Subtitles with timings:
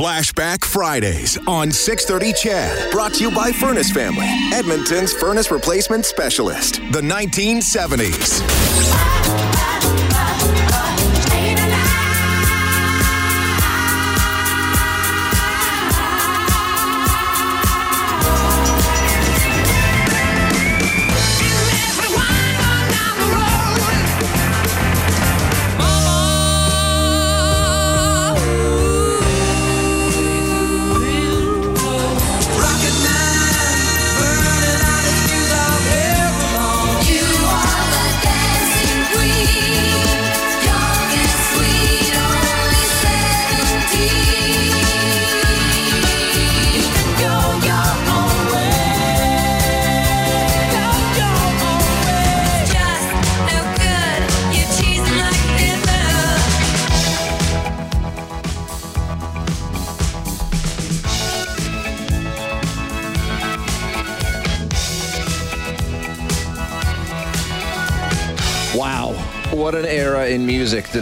[0.00, 2.90] Flashback Fridays on 630 CHED.
[2.90, 6.76] Brought to you by Furnace Family, Edmonton's furnace replacement specialist.
[6.90, 8.40] The 1970s.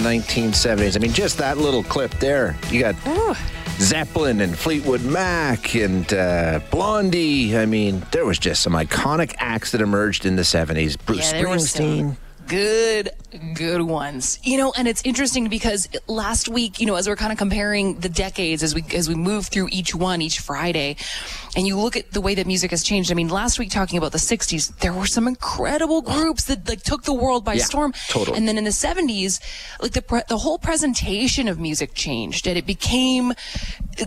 [0.02, 0.96] The 1970s.
[0.96, 2.56] I mean, just that little clip there.
[2.70, 2.96] You got
[3.78, 7.56] Zeppelin and Fleetwood Mac and uh, Blondie.
[7.56, 10.96] I mean, there was just some iconic acts that emerged in the 70s.
[11.04, 12.16] Bruce Yeah, Springsteen.
[12.48, 13.10] Good
[13.54, 14.38] good ones.
[14.42, 18.00] You know and it's interesting because last week you know as we're kind of comparing
[18.00, 20.96] the decades as we as we move through each one each friday
[21.54, 23.98] and you look at the way that music has changed i mean last week talking
[23.98, 27.64] about the 60s there were some incredible groups that like took the world by Yeah,
[27.64, 27.92] storm.
[28.08, 28.36] totally.
[28.36, 29.40] and then in the 70s
[29.80, 33.32] like the pre- the whole presentation of music changed and it became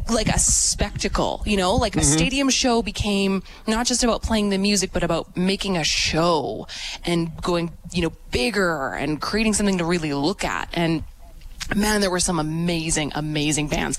[0.10, 1.76] like a spectacle you know?
[1.76, 2.18] Like a mm-hmm.
[2.18, 6.68] stadium show became not just about playing the music but about making a show
[7.06, 11.04] and going you know bigger and creating something to really look at and
[11.76, 13.98] man there were some amazing amazing bands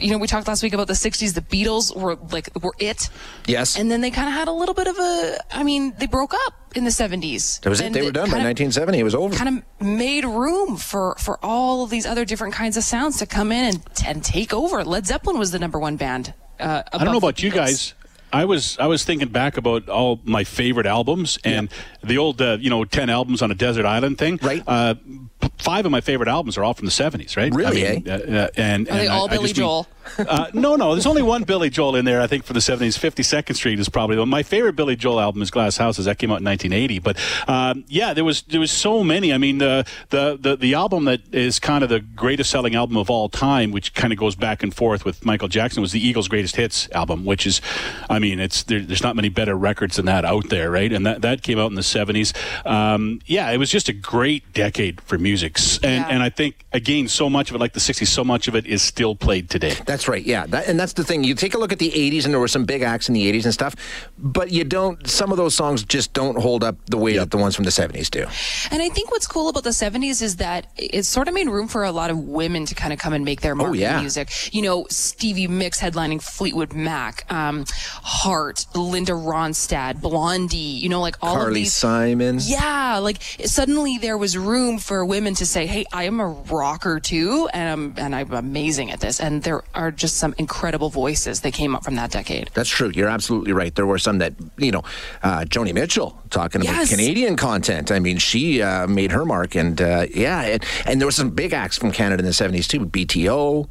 [0.00, 3.10] you know we talked last week about the 60s the beatles were like were it
[3.46, 3.76] Yes.
[3.78, 6.32] and then they kind of had a little bit of a i mean they broke
[6.46, 7.86] up in the 70s that was it.
[7.86, 8.98] And They were done by kinda- 1970.
[9.00, 9.34] It was over.
[9.36, 13.26] kind of made room for for all of these other different kinds of sounds to
[13.26, 14.84] come in and, and take over.
[14.84, 16.32] Led Zeppelin was the number one band.
[16.60, 17.94] Uh, I don't know about you guys.
[18.32, 21.68] I was I was thinking back about all my favorite albums and
[22.02, 24.38] the old uh, you know ten albums on a desert island thing.
[24.42, 24.62] Right.
[24.66, 27.36] Uh, p- five of my favorite albums are all from the seventies.
[27.36, 27.52] Right.
[27.52, 29.64] Really, I mean, uh, uh, and, Are they and I- all I Billy just mean-
[29.66, 29.88] Joel?
[30.18, 30.94] Uh, no, no.
[30.94, 32.20] There's only one Billy Joel in there.
[32.20, 32.98] I think for the '70s.
[32.98, 36.04] 52nd Street is probably the my favorite Billy Joel album is Glass Houses.
[36.04, 36.98] That came out in 1980.
[36.98, 37.16] But
[37.48, 39.32] um, yeah, there was there was so many.
[39.32, 42.96] I mean, the, the the the album that is kind of the greatest selling album
[42.96, 46.04] of all time, which kind of goes back and forth with Michael Jackson, was the
[46.06, 47.60] Eagles' Greatest Hits album, which is,
[48.08, 50.92] I mean, it's there, there's not many better records than that out there, right?
[50.92, 52.34] And that that came out in the 70s.
[52.66, 56.08] Um, yeah, it was just a great decade for music, and Yeah.
[56.08, 58.66] and I think again, so much of it, like the 60s, so much of it
[58.66, 59.74] is still played today.
[59.86, 60.24] That's right.
[60.24, 61.24] Yeah, that, and that's the thing.
[61.24, 63.30] You take a look at the '80s, and there were some big acts in the
[63.32, 63.74] '80s and stuff,
[64.18, 65.06] but you don't.
[65.08, 67.70] Some of those songs just don't hold up the way that the ones from the
[67.70, 68.26] '70s do.
[68.70, 71.68] And I think what's cool about the 70s is that it sort of made room
[71.68, 73.96] for a lot of women to kind of come and make their mark Oh, yeah.
[73.96, 74.30] in music.
[74.52, 77.64] You know, Stevie Nicks headlining Fleetwood Mac, um,
[78.02, 81.74] Heart, Linda Ronstadt, Blondie, you know, like all of Carly these.
[81.74, 82.38] Simon.
[82.42, 87.00] Yeah, like suddenly there was room for women to say, "Hey, I am a rocker
[87.00, 91.40] too, and I'm and I'm amazing at this." And there are just some incredible voices
[91.40, 92.50] that came up from that decade.
[92.54, 92.90] That's true.
[92.94, 93.74] You're absolutely right.
[93.74, 94.82] There were some that, you know,
[95.22, 96.90] uh, Joni Mitchell talking about Yes.
[96.90, 97.90] Canadian content.
[97.90, 101.30] I mean, she uh, made her mark, and uh, yeah, and, and there were some
[101.30, 102.80] big acts from Canada in the '70s too.
[102.86, 103.68] BTO,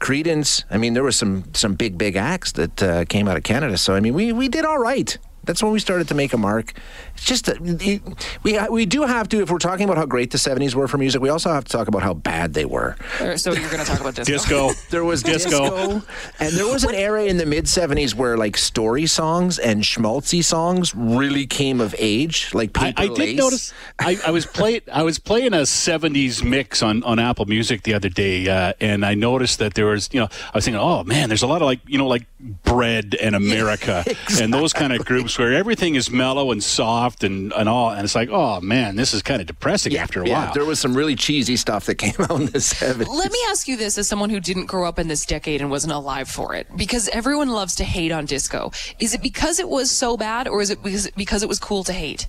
[0.00, 0.64] Creedence.
[0.70, 3.78] I mean, there were some some big big acts that uh, came out of Canada.
[3.78, 5.16] So I mean, we we did all right.
[5.44, 6.72] That's when we started to make a mark.
[7.14, 8.02] It's just that it,
[8.42, 10.98] we we do have to if we're talking about how great the '70s were for
[10.98, 11.20] music.
[11.20, 12.96] We also have to talk about how bad they were.
[13.36, 14.32] So you're going to talk about disco?
[14.32, 14.70] Disco.
[14.90, 15.70] There was Disco.
[15.70, 16.02] disco,
[16.38, 20.44] and there was an era in the mid '70s where like story songs and schmaltzy
[20.44, 23.18] songs really came of age, like I, paper I lace.
[23.18, 23.74] did notice.
[23.98, 24.82] I, I was playing.
[24.92, 29.04] I was playing a '70s mix on, on Apple Music the other day, uh, and
[29.04, 31.62] I noticed that there was, you know, I was thinking, oh man, there's a lot
[31.62, 34.04] of like, you know, like Bread and America
[34.40, 38.02] and those kind of groups where everything is mellow and soft and, and all, and
[38.04, 40.54] it's like, oh man, this is kind of depressing after a yeah, while.
[40.54, 43.08] there was some really cheesy stuff that came out in the '70s.
[43.08, 45.70] Let me ask you this as someone who didn't grow up in this decade and
[45.70, 48.70] wasn't alive for it, because everyone loves to hate on disco.
[48.98, 51.84] Is it because it was so bad, or is it because, because it was cool
[51.84, 52.28] to hate?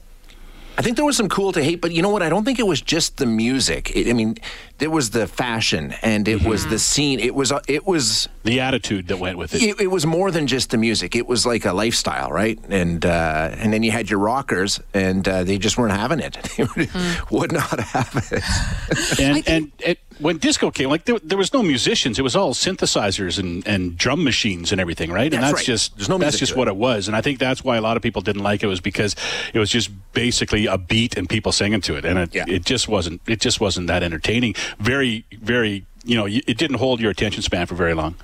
[0.78, 2.24] I think there was some cool to hate, but you know what?
[2.24, 3.96] I don't think it was just the music.
[3.96, 4.38] It, I mean,
[4.80, 7.20] there was the fashion and it was the scene.
[7.20, 9.64] It was uh, it was the attitude that went with it.
[9.64, 11.16] it, it was more than just the music.
[11.16, 12.60] It was like a lifestyle, right?
[12.70, 16.38] And uh, and then you had your rockers, and uh, they just weren't having it.
[16.58, 16.90] They would,
[17.32, 19.20] would not have it.
[19.20, 22.20] and and it, when disco came, like there, there, was no musicians.
[22.20, 25.32] It was all synthesizers and, and drum machines and everything, right?
[25.32, 25.66] That's and that's right.
[25.66, 26.72] just There's no that's just what it.
[26.72, 27.08] it was.
[27.08, 29.16] And I think that's why a lot of people didn't like it was because
[29.54, 32.46] it was just basically a beat and people singing to it, and it, Yeah.
[32.48, 34.54] it just wasn't it just wasn't that entertaining.
[34.80, 38.16] Very very you know it didn't hold your attention span for very long.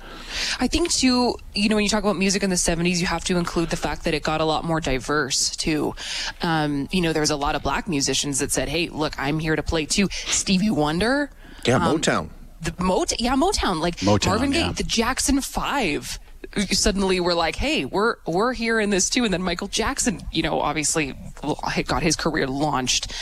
[0.60, 3.24] I think too, you know, when you talk about music in the 70s, you have
[3.24, 5.94] to include the fact that it got a lot more diverse too.
[6.42, 9.38] Um, you know, there was a lot of black musicians that said, "Hey, look, I'm
[9.38, 11.30] here to play too." Stevie Wonder,
[11.64, 12.28] Yeah, um, Motown.
[12.60, 14.72] the Mot yeah, Motown, like Motown, Marvin Gaye, yeah.
[14.72, 16.18] the Jackson 5
[16.72, 20.20] suddenly we were like, "Hey, we're we're here in this too." And then Michael Jackson,
[20.32, 21.14] you know, obviously
[21.86, 23.12] got his career launched.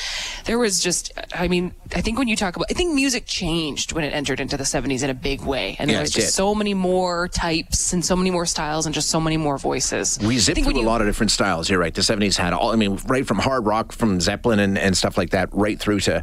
[0.47, 3.93] There was just I mean, I think when you talk about I think music changed
[3.93, 5.77] when it entered into the 70s in a big way.
[5.79, 6.33] And Yeah, there was just did.
[6.33, 10.19] so many more types and so many more styles and just so many more voices.
[10.23, 11.69] We I zipped through when a you- lot of different styles.
[11.69, 11.95] You're right.
[11.95, 15.19] The 70s had all, I mean, right from hard rock, from Zeppelin and, and stuff
[15.19, 16.23] like that, right through to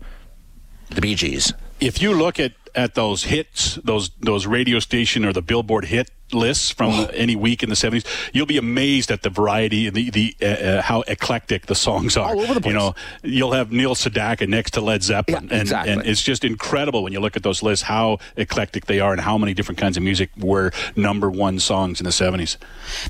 [0.90, 1.54] the Bee Gees.
[1.80, 6.12] if you look at at those hits, those those radio station or the Billboard hit
[6.34, 7.06] lists from Oh.
[7.14, 10.46] any week in the seventies, you'll be amazed at the variety and the the uh,
[10.46, 12.30] uh, how eclectic the songs are.
[12.30, 12.74] All over the place.
[12.74, 15.94] You know, you'll have Neil Sedaka next to Led Zeppelin, Yeah, and exactly.
[15.94, 19.22] and it's just incredible when you look at those lists how eclectic they are and
[19.22, 22.58] how many different kinds of music were number one songs in the seventies.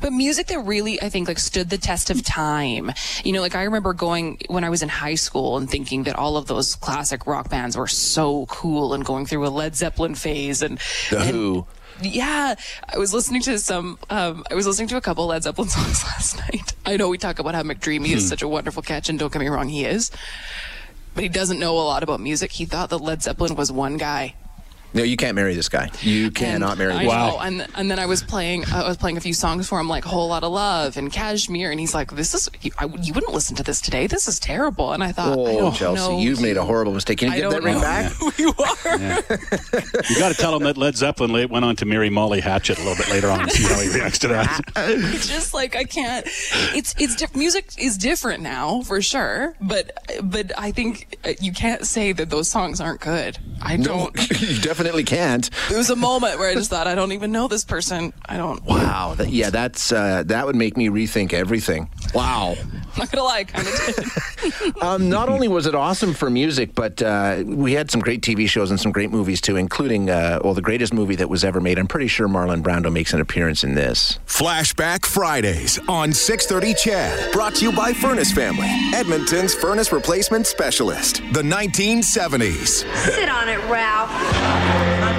[0.01, 2.91] But music that really, I think, like stood the test of time.
[3.23, 6.15] You know, like I remember going when I was in high school and thinking that
[6.17, 10.15] all of those classic rock bands were so cool and going through a Led Zeppelin
[10.15, 10.79] phase and
[11.09, 11.65] The and- Who.
[12.01, 12.56] Yeah,
[12.94, 13.97] I was listening to some.
[14.09, 16.74] Um, I was listening to a couple Led Zeppelin songs last night.
[16.86, 18.18] I know we talk about how McDreamy Hmm.
[18.18, 20.12] is such a wonderful catch, and don't get me wrong, he is.
[21.13, 22.51] But he doesn't know a lot about music.
[22.51, 24.36] He thought that Led Zeppelin was one guy.
[24.95, 25.89] No, you can't marry this guy.
[26.01, 27.30] You cannot And marry I this guy.
[27.30, 27.39] know.
[27.39, 30.03] And and then I was playing I was playing a few songs for him like
[30.06, 33.33] Whole Lot of Love and Kashmir and he's like this is you, I, you wouldn't
[33.33, 36.19] listen to this today this is terrible and I thought I Oh, don't Chelsea, know.
[36.19, 37.19] you've made a horrible mistake.
[37.19, 38.12] Can you I get that ring know back?
[38.19, 38.97] who you are.
[40.09, 42.81] You got to tell him that Led Zeppelin went on to marry Molly Hatchet a
[42.81, 44.62] little bit later on and see how he reacts to that.
[44.77, 46.25] It's just like I can't.
[46.74, 49.91] It's it's diff- music is different now for sure, but
[50.24, 53.38] but I think uh, you can't say that those songs aren't good.
[53.62, 54.15] I No, don't.
[54.41, 55.50] you definitely can't.
[55.70, 58.14] There was a moment where I just thought I don't even know this person.
[58.26, 58.64] I don't.
[58.66, 59.16] Wow.
[59.18, 61.90] That, yeah, that's uh, that would make me rethink everything.
[62.15, 62.56] Wow.
[62.62, 64.31] I'm not gonna lie, kind of.
[64.81, 68.47] Um, not only was it awesome for music, but uh, we had some great TV
[68.47, 71.59] shows and some great movies too, including uh, well, the greatest movie that was ever
[71.59, 71.79] made.
[71.79, 74.19] I'm pretty sure Marlon Brando makes an appearance in this.
[74.27, 77.31] Flashback Fridays on 630 CHED.
[77.33, 81.17] Brought to you by Furnace Family, Edmonton's furnace replacement specialist.
[81.33, 82.85] The 1970s.
[83.13, 85.14] Sit on it, Ralph.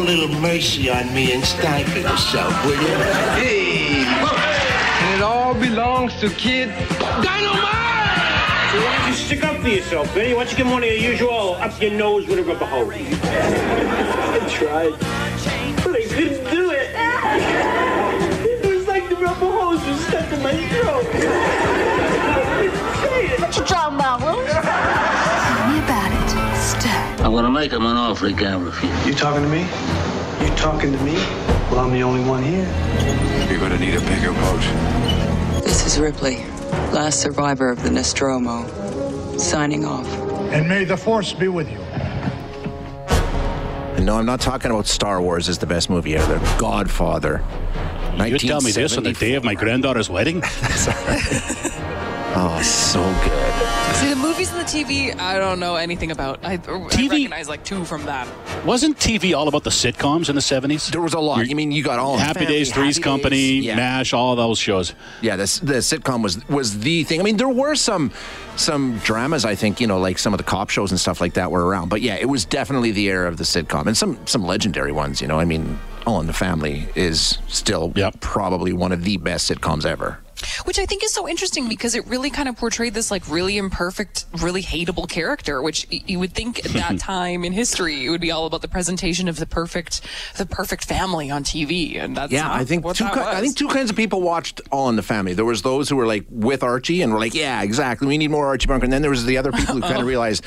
[0.00, 2.88] A little mercy on me and stifle yourself, will you?
[3.36, 7.68] Hey, and it all belongs to Kid Dynamite!
[8.72, 10.32] So why don't you stick up for yourself, Benny?
[10.32, 12.64] Why don't you give him one of your usual up your nose with a rubber
[12.64, 12.94] hose?
[12.94, 14.98] I tried.
[15.84, 16.90] But I couldn't do it.
[18.46, 21.04] It was like the rubber hose was stuck in my throat.
[23.02, 23.40] Say it.
[23.40, 25.19] What you talking about, Will?
[27.30, 29.06] I'm gonna make him an offer he can't refuse.
[29.06, 29.60] You talking to me?
[29.60, 31.14] You talking to me?
[31.70, 32.66] Well, I'm the only one here.
[33.48, 35.62] You're gonna need a bigger boat.
[35.62, 36.38] This is Ripley,
[36.92, 38.66] last survivor of the Nostromo.
[39.38, 40.08] Signing off.
[40.50, 41.78] And may the force be with you.
[43.94, 46.40] And no, I'm not talking about Star Wars as the best movie ever.
[46.58, 47.44] Godfather.
[48.18, 50.42] You tell me this on the day of my granddaughter's wedding?
[52.32, 53.96] Oh, so good.
[53.96, 56.38] See the movies and the TV, I don't know anything about.
[56.44, 58.28] I, I TV recognize like two from that.
[58.64, 60.90] Wasn't TV all about the sitcoms in the 70s?
[60.92, 61.40] There was a lot.
[61.40, 63.64] I mean, you got all Happy Family, Days, Three's Happy Company, Days.
[63.64, 63.76] Yeah.
[63.76, 64.94] MASH, all those shows.
[65.22, 67.18] Yeah, this the sitcom was was the thing.
[67.20, 68.12] I mean, there were some
[68.56, 69.44] some dramas.
[69.44, 71.66] I think you know, like some of the cop shows and stuff like that were
[71.66, 71.88] around.
[71.88, 75.20] But yeah, it was definitely the era of the sitcom, and some some legendary ones.
[75.20, 78.20] You know, I mean, All in the Family is still Yep.
[78.20, 80.20] probably one of the best sitcoms ever.
[80.64, 83.56] Which I think is so interesting because it really kind of portrayed this like really
[83.56, 88.20] imperfect, really hateable character, which you would think at that time in history it would
[88.20, 90.00] be all about the presentation of the perfect,
[90.36, 93.04] the perfect family on TV, and that's Yeah, not I think what two.
[93.04, 95.34] ki- I think two kinds of people watched All in the Family.
[95.34, 98.06] There was those who were like with Archie and were like, "Yeah, exactly.
[98.08, 100.06] We need more Archie Bunker." And then there was the other people who kind of
[100.06, 100.44] realized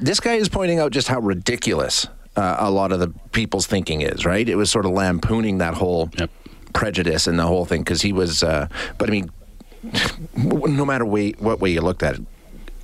[0.00, 2.06] this guy is pointing out just how ridiculous
[2.36, 4.24] uh, a lot of the people's thinking is.
[4.24, 4.48] Right?
[4.48, 6.30] It was sort of lampooning that whole Yep.
[6.72, 8.42] Prejudice and the whole thing because he was.
[8.42, 9.30] Uh, but I mean,
[10.34, 12.22] no matter way, what way you looked at it.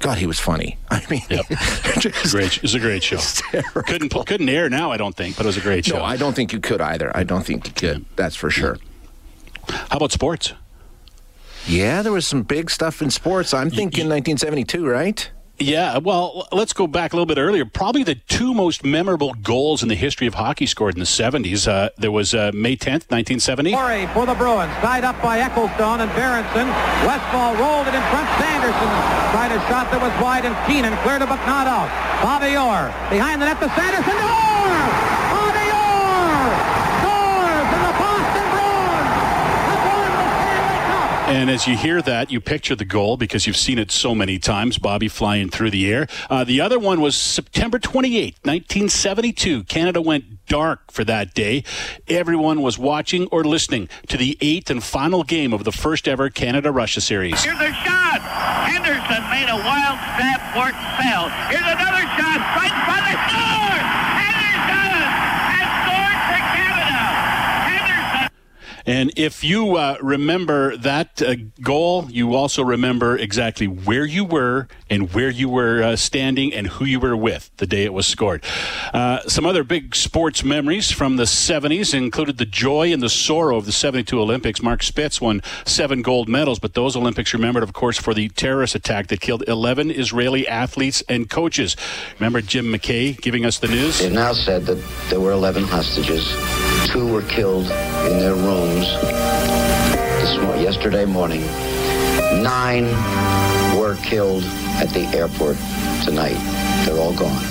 [0.00, 0.78] God, he was funny.
[0.90, 1.46] I mean, Yep.
[1.98, 2.56] just- Great.
[2.56, 3.18] It was a great show.
[3.86, 5.96] Couldn't couldn't air now, I don't think, but it was a great show.
[5.98, 7.10] No, I don't think you could either.
[7.16, 8.04] I don't think you could.
[8.16, 8.78] That's for sure.
[9.68, 10.52] How about sports?
[11.66, 13.52] Yeah, there was some big stuff in sports.
[13.52, 15.30] I'm thinking 1972, right?
[15.60, 17.64] Yeah, well, let's go back a little bit earlier.
[17.64, 21.66] Probably the two most memorable goals in the history of hockey scored in the 70s.
[21.66, 23.72] Uh, there was uh, May 10th, 1970.
[23.72, 26.68] Murray for the Bruins, tied up by Ecclestone and Berenson.
[27.02, 28.28] Westfall rolled it in front.
[28.38, 28.90] Sanderson
[29.34, 31.90] tried a shot that was wide, and Keenan cleared it, but not out.
[32.22, 34.14] Bobby Orr behind the net to Sanderson.
[34.14, 34.78] Orr!
[35.34, 36.54] Bobby Orr
[37.02, 39.10] scores, and the Boston Bruins
[39.74, 41.10] have won the Stanley Cup.
[41.28, 44.38] And as you hear that, you picture the goal because you've seen it so many
[44.38, 44.78] times.
[44.78, 46.08] Bobby flying through the air.
[46.30, 49.64] Uh, the other one was September 28, 1972.
[49.64, 51.64] Canada went dark for that day.
[52.08, 56.30] Everyone was watching or listening to the eighth and final game of the first ever
[56.30, 57.44] Canada Russia series.
[57.44, 58.20] Here's a shot.
[58.64, 61.28] Henderson made a wild stab and fell.
[61.52, 62.40] Here's another shot.
[62.56, 63.78] Right in front of the score.
[64.16, 64.92] Henderson
[65.52, 66.98] has scored for Canada.
[67.68, 68.26] Henderson.
[68.88, 74.66] And if you uh, remember that uh, goal, you also remember exactly where you were
[74.88, 78.06] and where you were uh, standing and who you were with the day it was
[78.06, 78.42] scored.
[78.94, 83.58] Uh, some other big sports memories from the 70s included the joy and the sorrow
[83.58, 84.62] of the 72 Olympics.
[84.62, 88.74] Mark Spitz won seven gold medals, but those Olympics remembered, of course, for the terrorist
[88.74, 91.76] attack that killed 11 Israeli athletes and coaches.
[92.18, 94.00] Remember Jim McKay giving us the news?
[94.00, 96.26] It now said that there were 11 hostages.
[96.86, 98.34] Two were killed in their
[98.78, 99.02] rooms
[100.20, 101.40] this yesterday morning.
[102.42, 102.84] Nine
[103.78, 105.56] were killed at the airport
[106.04, 106.36] tonight.
[106.84, 107.44] They're all gone.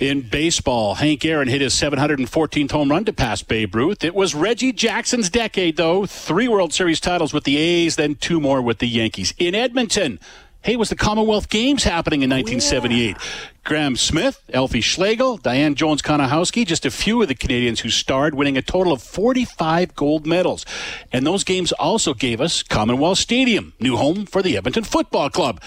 [0.00, 4.02] In baseball, Hank Aaron hit his 714th home run to pass Babe Ruth.
[4.02, 6.06] It was Reggie Jackson's decade, though.
[6.06, 9.34] Three World Series titles with the A's, then two more with the Yankees.
[9.38, 10.18] In Edmonton,
[10.62, 13.16] hey, was the Commonwealth Games happening in 1978?
[13.64, 18.34] Graham Smith, Elfie Schlegel, Diane Jones Konihowski, just a few of the Canadians who starred,
[18.34, 20.64] winning a total of 45 gold medals.
[21.12, 25.60] And those games also gave us Commonwealth Stadium, new home for the Edmonton Football Club.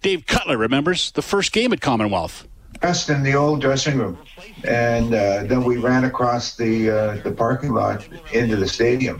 [0.00, 2.46] Dave Cutler remembers the first game at Commonwealth.
[2.80, 4.16] dressed in the old dressing room,
[4.64, 9.18] and uh, then we ran across the uh, the parking lot into the stadium.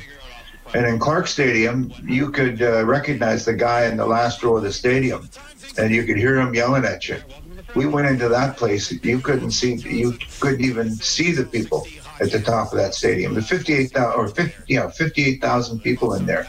[0.73, 4.63] And in Clark Stadium, you could uh, recognize the guy in the last row of
[4.63, 5.29] the stadium,
[5.77, 7.21] and you could hear him yelling at you.
[7.75, 8.93] We went into that place.
[8.93, 9.75] You couldn't see.
[9.75, 11.87] You couldn't even see the people
[12.21, 13.35] at the top of that stadium.
[13.35, 16.47] The 58,000 or 50, yeah, 58,000 people in there.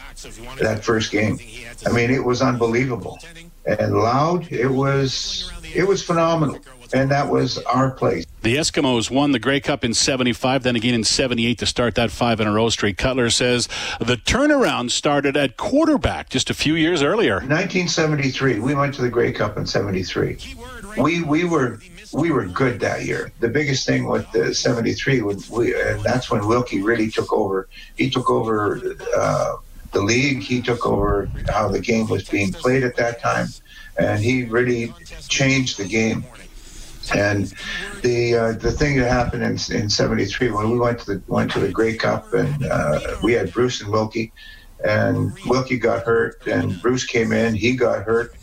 [0.60, 1.38] That first game.
[1.86, 3.18] I mean, it was unbelievable
[3.64, 4.50] and loud.
[4.50, 6.58] It was it was phenomenal,
[6.92, 8.26] and that was our place.
[8.42, 12.10] The Eskimos won the Grey Cup in 75, then again in 78 to start that
[12.10, 12.98] five in a row streak.
[12.98, 13.68] Cutler says
[14.00, 17.36] the turnaround started at quarterback just a few years earlier.
[17.36, 20.38] 1973, we went to the Grey Cup in '73.
[20.96, 21.80] We we were
[22.12, 23.32] we were good that year.
[23.40, 27.68] The biggest thing with the '73 was we, and that's when Wilkie really took over.
[27.96, 29.56] He took over uh,
[29.92, 30.40] the league.
[30.40, 33.48] He took over how the game was being played at that time,
[33.98, 34.92] and he really
[35.28, 36.24] changed the game.
[37.14, 37.52] And
[38.02, 41.50] the uh, the thing that happened in in '73 when we went to the went
[41.52, 44.32] to the Grey Cup and uh, we had Bruce and Wilkie,
[44.84, 47.54] and Wilkie got hurt and Bruce came in.
[47.54, 48.34] He got hurt,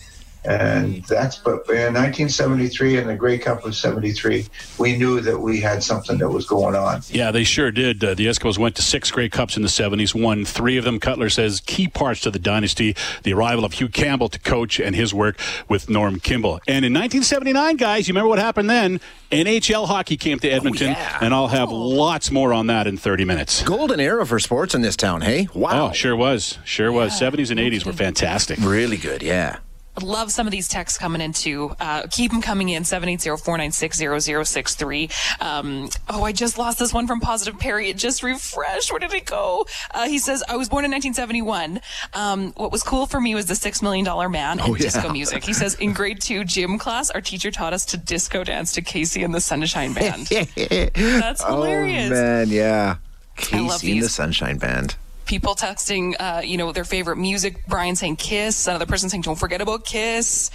[0.49, 5.59] and that's but in 1973 in the Grey Cup of '73, we knew that we
[5.59, 7.01] had something that was going on.
[7.09, 8.03] Yeah, they sure did.
[8.03, 10.99] Uh, the Eskimos went to six Grey Cups in the 70s, won three of them.
[10.99, 14.95] Cutler says key parts to the dynasty the arrival of Hugh Campbell to coach and
[14.95, 16.59] his work with Norm Kimball.
[16.67, 18.99] And in 1979, guys, you remember what happened then?
[19.31, 23.61] NHL hockey came to Edmonton, and I'll have lots more on that in 30 minutes.
[23.63, 25.47] Golden era for sports in this town, hey?
[25.53, 25.89] Wow.
[25.89, 26.57] Oh, sure was.
[26.65, 27.11] Sure was.
[27.19, 28.57] 70s and 80s were fantastic.
[28.59, 29.59] Really good, yeah.
[30.01, 31.75] Love some of these texts coming in too.
[31.79, 35.41] Uh, keep them coming in 780-496-0063.
[35.41, 37.89] Um, oh, I just lost this one from Positive Perry.
[37.89, 38.91] It just refreshed.
[38.91, 39.65] Where did it go?
[39.91, 41.81] Uh, he says, I was born in 1971.
[42.13, 44.81] Um, what was cool for me was the Six Million Dollar Man and Oh, yeah.
[44.83, 45.43] disco music.
[45.43, 48.81] He says, in grade two gym class, our teacher taught us to disco dance to
[48.81, 50.27] KC and the Sunshine Band.
[50.27, 52.11] That's hilarious.
[52.11, 52.97] Oh man, yeah.
[53.37, 54.09] KC and the.
[54.09, 54.95] Sunshine Band.
[55.29, 57.67] People texting, uh, you know, their favorite music.
[57.67, 58.65] Brian saying Kiss.
[58.65, 60.49] Another person saying, "Don't forget about Kiss."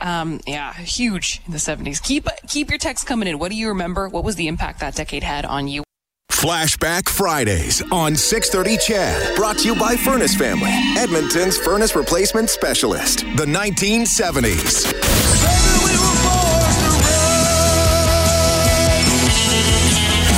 [0.00, 2.02] Um, yeah, huge in the '70s.
[2.02, 3.38] Keep keep your texts coming in.
[3.38, 4.08] What do you remember?
[4.08, 5.84] What was the impact that decade had on you?
[6.28, 9.36] Flashback Fridays on 630 CHED.
[9.36, 13.20] Brought to you by Furnace Family, Edmonton's furnace replacement specialist.
[13.36, 14.90] The 1970s.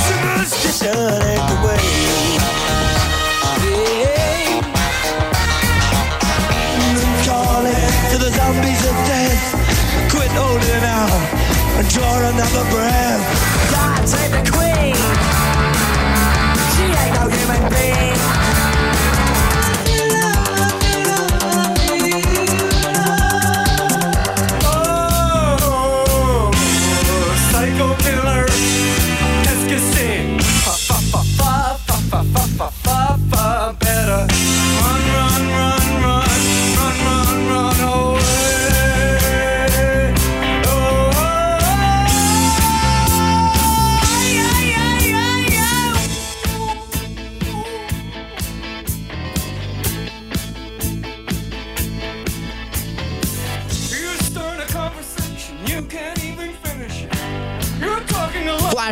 [0.05, 1.22] Superstition
[11.93, 13.71] draw another breath.
[13.71, 14.72] God save the queen.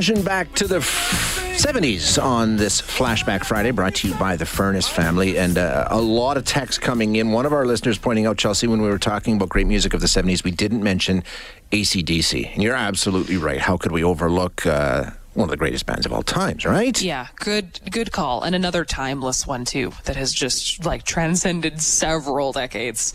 [0.01, 4.87] Back to the f- 70s on this Flashback Friday, brought to you by the Furnace
[4.87, 5.37] family.
[5.37, 7.31] And uh, a lot of text coming in.
[7.31, 10.01] One of our listeners pointing out, Chelsea, when we were talking about great music of
[10.01, 11.23] the 70s, we didn't mention
[11.71, 12.51] ACDC.
[12.51, 13.59] And you're absolutely right.
[13.59, 17.01] How could we overlook uh, one of the greatest bands of all times, right?
[17.01, 18.43] Yeah, good good call.
[18.43, 23.13] And another timeless one too that has just like transcended several decades.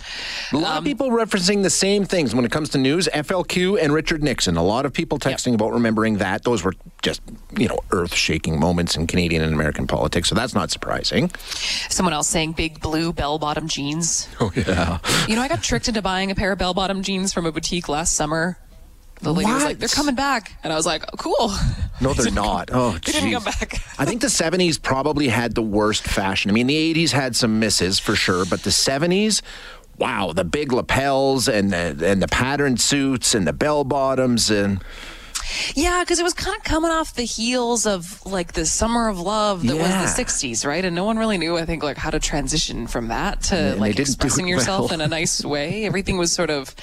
[0.53, 3.09] A lot of um, people referencing the same things when it comes to news.
[3.13, 4.57] FLQ and Richard Nixon.
[4.57, 6.45] A lot of people texting about remembering that.
[6.45, 7.21] Those were just,
[7.57, 10.29] you know, earth shaking moments in Canadian and American politics.
[10.29, 11.31] So that's not surprising.
[11.91, 14.29] Someone else saying big blue bell bottom jeans.
[14.39, 14.99] Oh, yeah.
[15.29, 17.53] You know, I got tricked into buying a pair of bell bottom jeans from a
[17.53, 18.59] boutique last summer.
[19.23, 21.53] The lady was like, "They're coming back," and I was like, oh, "Cool."
[22.01, 22.71] No, they're not.
[22.73, 23.81] Oh, They didn't come back.
[23.99, 26.51] I think the 70s probably had the worst fashion.
[26.51, 29.41] I mean, the 80s had some misses for sure, but the 70s,
[29.99, 34.83] wow, the big lapels and the, and the patterned suits and the bell bottoms and
[35.75, 39.19] Yeah, because it was kind of coming off the heels of like the summer of
[39.19, 40.03] love that Yeah.
[40.03, 40.85] was the '60s, right?
[40.85, 43.81] And no one really knew, I think, like how to transition from that to And
[43.81, 44.95] like expressing yourself well.
[44.95, 45.85] in a nice way.
[45.85, 46.75] Everything was sort of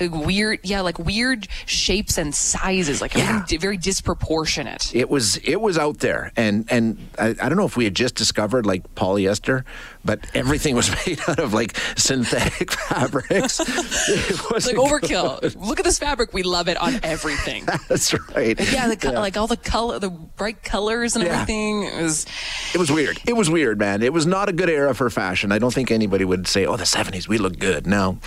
[0.00, 4.94] weird, yeah, like weird shapes and sizes, like di- very disproportionate.
[4.94, 7.94] it was it was out there and and I, I don't know if we had
[7.94, 9.64] just discovered like polyester
[10.04, 15.54] but everything was made out of like synthetic fabrics it was like overkill.
[15.64, 17.66] Look at this fabric; we love it on everything.
[17.88, 21.32] that's right Yeah, the, co- like all the color, the bright colors and Yeah.
[21.42, 21.84] everything.
[21.84, 22.26] It was
[22.74, 25.52] it was weird it was weird man it was not a good era for fashion
[25.52, 28.18] i don't think anybody would say oh the 70s we look good no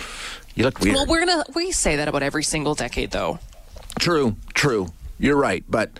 [0.54, 1.06] you look weird well.
[1.06, 3.40] We're gonna we say that about every single decade, though.
[3.98, 4.88] True, true.
[5.18, 5.90] You're right, but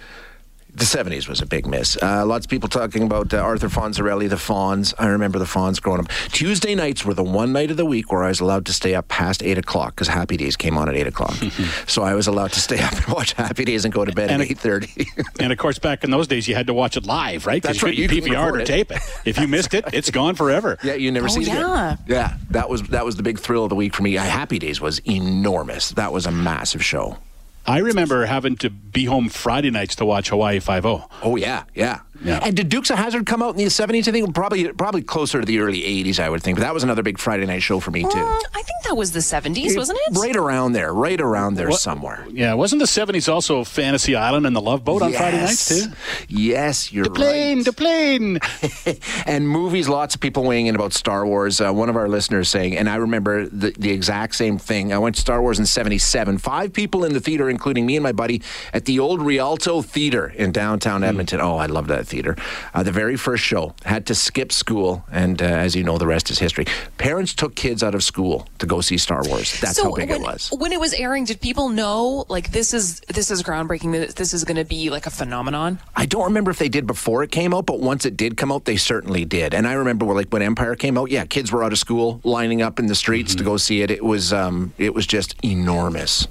[0.75, 1.97] the 70s was a big miss.
[2.03, 4.93] Uh, lots of people talking about uh, Arthur Fonzarelli, the Fonz.
[4.99, 6.09] I remember the Fonz growing up.
[6.33, 8.95] Tuesday nights were the one night of the week where I was allowed to stay
[8.95, 11.35] up past 8 o'clock because Happy Days came on at 8 o'clock.
[11.87, 14.31] so I was allowed to stay up and watch Happy Days and go to bed
[14.31, 15.25] And at 8.30.
[15.41, 17.63] And of course, back in those days, you had to watch it live, right?
[17.63, 18.67] 'Cause That's right, You you couldn't couldn't PVR record or it.
[18.67, 18.99] tape it.
[19.25, 20.79] If you missed it, it's gone forever.
[20.85, 21.93] yeah, you never Oh, seen yeah.
[21.95, 21.99] it.
[22.09, 24.17] Yeah, that was, that was the big thrill of the week for me.
[24.19, 25.91] Uh, Happy Days was enormous.
[25.91, 27.19] That was a massive show.
[27.66, 31.09] I remember having to be home Friday nights to watch Hawaii Five O.
[31.22, 32.00] Oh yeah, yeah.
[32.25, 32.41] Yeah.
[32.43, 34.09] And did Dukes of Hazzard come out in the seventies?
[34.09, 36.57] I think probably probably closer to the early eighties, I would think.
[36.59, 38.09] But that was another big Friday night show for me too.
[38.09, 40.19] Mm, I think that was the 70s, wasn't it?
[40.19, 42.27] Right around there, right around there What- somewhere.
[42.31, 45.93] Yeah, wasn't the '70s also Fantasy Island and the Love Boat on Friday nights too?
[46.29, 47.65] Yes, you're The plane, right.
[47.65, 48.39] the plane.
[49.27, 51.61] and movies, lots of people weighing in about Star Wars.
[51.61, 54.93] Uh, one of our listeners saying, and I remember the, the exact same thing.
[54.93, 56.39] I went to Star Wars in 77.
[56.39, 60.33] Five people in the theater, including me and my buddy, at the old Rialto Theater
[60.37, 61.09] in downtown Hmm.
[61.09, 61.41] Edmonton.
[61.41, 62.13] Oh, I love that theater.
[62.22, 65.05] Uh, the very first show, had to skip school.
[65.11, 66.66] And uh, as you know, the rest is history.
[66.98, 69.61] Parents took kids out of school to go see Star Wars.
[69.61, 70.50] That's so how big when, it was.
[70.50, 74.14] When it was airing, did people know like this is this is groundbreaking?
[74.14, 75.79] This is going to be like a phenomenon?
[75.96, 78.53] I don't remember if they did before it came out, but once it did come
[78.53, 79.55] out, they certainly did.
[79.55, 82.62] And I remember like when Empire came out, yeah, kids were out of school lining
[82.62, 83.90] up in the streets to go see it.
[83.90, 86.29] It was um, it was just enormous.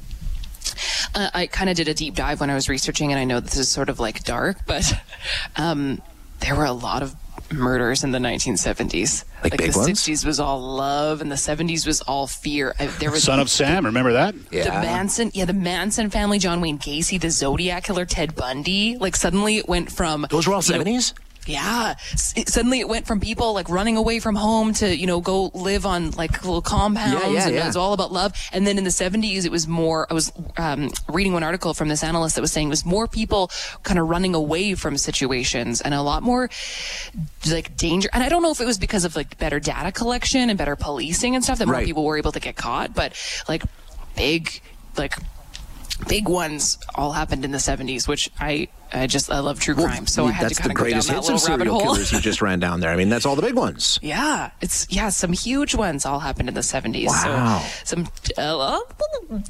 [1.15, 3.39] Uh, I kind of did a deep dive when I was researching, and I know
[3.39, 4.93] this is sort of like dark, but
[5.55, 6.01] um,
[6.39, 7.15] there were a lot of
[7.51, 9.23] murders in the 1970s.
[9.43, 10.01] Like big the ones?
[10.01, 12.73] 60s was all love, and the 70s was all fear.
[12.79, 14.35] I, there was Son of Sam, remember that?
[14.51, 14.63] Yeah.
[14.65, 18.97] The Manson, yeah, the Manson family, John Wayne Gacy, the Zodiac killer, Ted Bundy.
[18.97, 21.13] Like suddenly it went from Those were all you know, 70s?
[21.45, 21.95] Yeah.
[22.13, 25.51] S- suddenly it went from people like running away from home to, you know, go
[25.53, 27.63] live on like little compounds Yeah, yeah, and yeah.
[27.63, 28.33] it was all about love.
[28.53, 31.89] And then in the 70s, it was more, I was um, reading one article from
[31.89, 33.51] this analyst that was saying it was more people
[33.83, 36.49] kind of running away from situations and a lot more
[37.51, 38.09] like danger.
[38.13, 40.75] And I don't know if it was because of like better data collection and better
[40.75, 41.85] policing and stuff that more Right.
[41.85, 43.13] people were able to get caught, but
[43.49, 43.63] like
[44.15, 44.61] big,
[44.97, 45.15] like,
[46.07, 50.07] Big ones all happened in the 70s, which I, I just I love true crime,
[50.07, 51.49] so I had that's to kind the of go down greatest that hits of little
[51.49, 51.93] rabbit serial hole.
[51.95, 52.91] killers you just ran down there.
[52.91, 53.99] I mean, that's all the big ones.
[54.13, 57.07] Yeah, it's yeah, some huge ones all happened in the 70s.
[57.07, 57.65] Wow.
[57.83, 58.79] So some uh,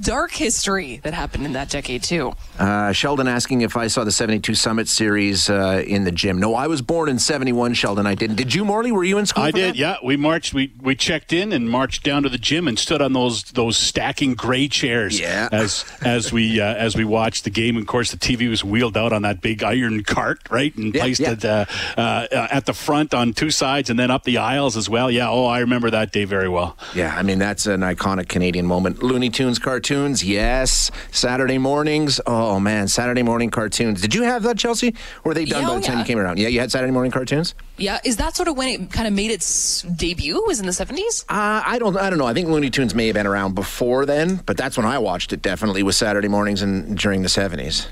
[0.01, 2.33] dark history that happened in that decade too.
[2.59, 6.37] Uh, Sheldon asking if I saw the 72 Summit series uh, in the gym.
[6.39, 8.05] No, I was born in 71, Sheldon.
[8.05, 8.35] I didn't.
[8.37, 8.91] Did you, Morley?
[8.91, 9.43] Were you in school?
[9.43, 9.69] I for did.
[9.71, 9.75] that?
[9.75, 10.53] Yeah, we marched.
[10.53, 13.75] We we checked in and marched down to the gym and stood on those those
[13.77, 15.19] stacking gray chairs.
[15.19, 15.49] Yeah.
[15.51, 17.75] As as we uh, as we watched the game.
[17.75, 20.93] And of course, the TV was wheeled out on that big iron cart, right, and
[20.93, 21.31] Yeah, placed yeah.
[21.31, 21.65] it uh,
[21.97, 25.09] uh, at the front on two sides, and then up the aisles as well.
[25.11, 25.29] Yeah.
[25.29, 26.77] Oh, I remember that day very well.
[26.95, 29.01] Yeah, I mean, that's an iconic Canadian moment.
[29.03, 30.91] Looney Tunes cartoons, yes.
[31.11, 34.01] Saturday mornings, oh man, Saturday morning cartoons.
[34.01, 34.95] Did you have that, Chelsea?
[35.23, 35.99] Were they done Yeah, by the time yeah.
[35.99, 36.39] you came around?
[36.39, 37.55] Yeah, you had Saturday morning cartoons?
[37.77, 40.43] Yeah, is that sort of when it kind of made its debut?
[40.45, 41.23] Was in the 70s?
[41.29, 42.27] Uh, I don't, I don't know.
[42.27, 45.33] I think Looney Tunes may have been around before then, but that's when I watched
[45.33, 45.41] it.
[45.41, 47.87] Definitely was Saturday mornings and during the seventies.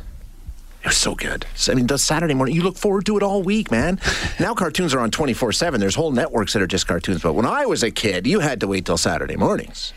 [0.82, 1.46] It was so good.
[1.70, 4.00] I mean, the Saturday morning, you look forward to it all week, man.
[4.40, 5.80] now cartoons are on 24 7.
[5.80, 7.22] There's whole networks that are just cartoons.
[7.22, 9.94] But when I was a kid, you had to wait till Saturday mornings.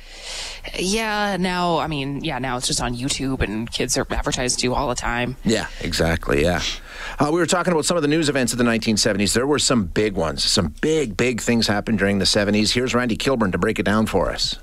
[0.79, 4.75] Yeah, now, I mean, yeah, now it's just on YouTube and kids are advertised to
[4.75, 5.37] all the time.
[5.45, 6.43] Yeah, exactly.
[6.43, 6.63] Yeah.
[7.19, 9.35] Uh, we were talking about some of the news events of the 1970s.
[9.35, 10.43] There were some big ones.
[10.43, 12.73] Some big, big things happened during the 70s.
[12.73, 14.57] Here's Randy Kilburn to break it down for us.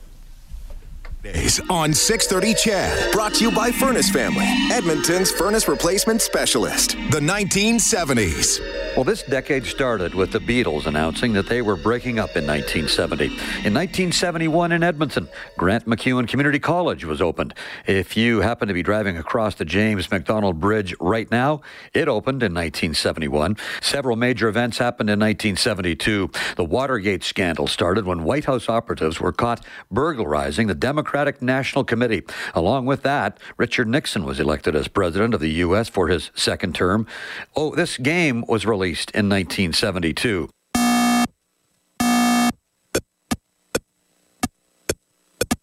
[1.24, 3.12] Days on 630 CHED.
[3.12, 6.92] Brought to you by Furnace Family, Edmonton's furnace replacement specialist.
[7.12, 8.60] The 1970s.
[8.96, 13.26] Well, this decade started with the Beatles announcing that they were breaking up in 1970.
[13.26, 17.54] In 1971 in Edmonton, Grant MacEwan Community College was opened.
[17.86, 21.62] If you happen to be driving across the James MacDonald Bridge right now,
[21.94, 23.58] it opened in 1971.
[23.80, 26.32] Several major events happened in 1972.
[26.58, 30.76] The Watergate scandal started when White House operatives were caught burglarizing the
[31.12, 32.24] Democratic National Committee.
[32.56, 35.90] Along with that, Richard Nixon was elected as president of the U.S.
[35.90, 37.06] for his second term.
[37.54, 40.48] Oh, this game was released in 1972.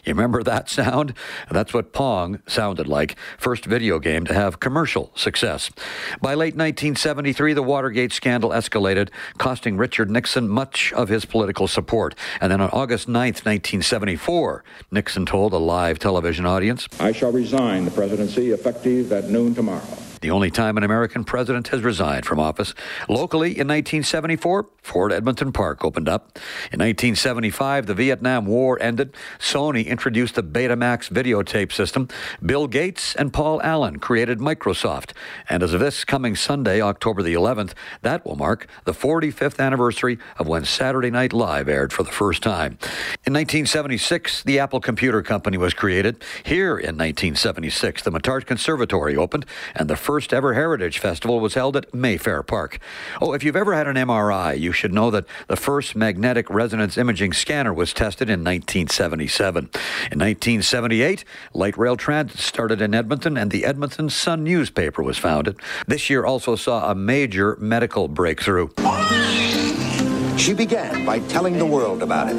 [0.09, 1.13] You remember that sound?
[1.51, 5.71] That's what Pong sounded like, first video game to have commercial success.
[6.23, 12.15] By late 1973, the Watergate scandal escalated, costing Richard Nixon much of his political support.
[12.41, 17.85] And then on August 9th, 1974, Nixon told a live television audience I shall resign
[17.85, 20.08] the presidency effective at noon tomorrow.
[20.21, 22.75] The only time an American president has resigned from office.
[23.09, 26.39] Locally, in 1974, Fort Edmonton Park opened up.
[26.73, 29.15] In 1975, the Vietnam War ended.
[29.39, 32.09] Sony introduced the Betamax videotape system.
[32.45, 35.13] Bill Gates and Paul Allen created Microsoft.
[35.49, 40.19] And as of this coming Sunday, October the 11th, that will mark the 45th anniversary
[40.39, 42.79] of when Saturday Night Live aired for the first time.
[43.27, 46.25] In 1976, the Apple Computer Company was created.
[46.43, 51.77] Here in 1976, the Muttart Conservatory opened, and the first ever Heritage Festival was held
[51.77, 52.79] at Mayfair Park.
[53.21, 56.97] Oh, if you've ever had an MRI, you should know that the first magnetic resonance
[56.97, 59.65] imaging scanner was tested in 1977.
[59.65, 65.61] In 1978, light rail transit started in Edmonton, and the Edmonton Sun newspaper was founded.
[65.87, 68.69] This year also saw a major medical breakthrough.
[70.39, 72.37] She began by telling the world about it.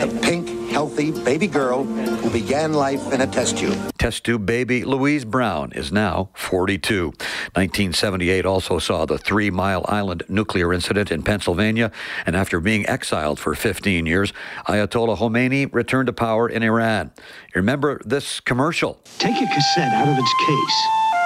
[0.00, 3.78] The pink, healthy baby girl who began life in a test tube.
[3.96, 7.06] Test tube baby Louise Brown is now 42.
[7.54, 11.92] 1978 also saw the Three Mile Island nuclear incident in Pennsylvania,
[12.26, 14.32] and after being exiled for 15 years,
[14.66, 17.12] Ayatollah Khomeini returned to power in Iran.
[17.54, 18.98] Remember this commercial?
[19.18, 20.78] Take a cassette out of its case,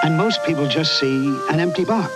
[0.04, 2.12] and most people just see an empty box.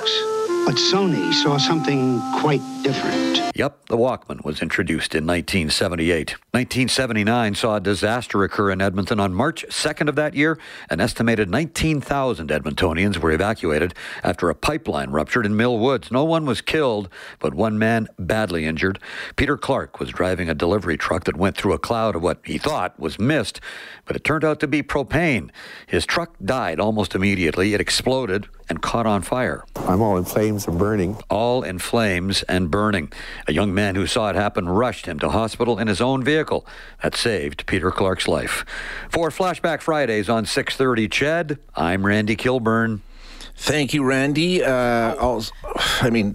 [0.64, 3.42] But Sony saw something quite different.
[3.54, 6.36] Yep, the Walkman was introduced in 1978.
[6.52, 10.58] 1979 saw a disaster occur in Edmonton on March 2nd of that year.
[10.88, 16.10] An estimated 19,000 Edmontonians were evacuated after a pipeline ruptured in Mill Woods.
[16.10, 17.08] No one was killed,
[17.40, 18.98] but one man badly injured.
[19.36, 22.56] Peter Clark was driving a delivery truck that went through a cloud of what he
[22.56, 23.60] thought was mist,
[24.06, 25.50] but it turned out to be propane.
[25.86, 27.74] His truck died almost immediately.
[27.74, 29.64] It exploded and caught on fire.
[29.76, 31.16] I'm all in flames and burning.
[31.30, 33.10] All in flames and burning.
[33.48, 36.66] A young man who saw it happen rushed him to hospital in his own vehicle.
[37.02, 38.64] That saved Peter Clark's life.
[39.08, 43.00] For Flashback Fridays on 6:30 Ched, I'm Randy Kilburn.
[43.56, 44.62] Thank you, Randy.
[44.62, 45.52] Uh, also,
[46.00, 46.34] I mean,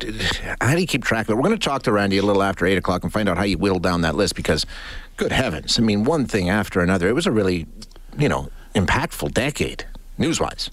[0.61, 1.35] how do you keep track of it?
[1.35, 3.43] We're going to talk to Randy a little after 8 o'clock and find out how
[3.43, 4.65] you whittled down that list because,
[5.17, 7.07] good heavens, I mean, one thing after another.
[7.07, 7.65] It was a really,
[8.17, 9.85] you know, impactful decade,
[10.17, 10.69] news wise.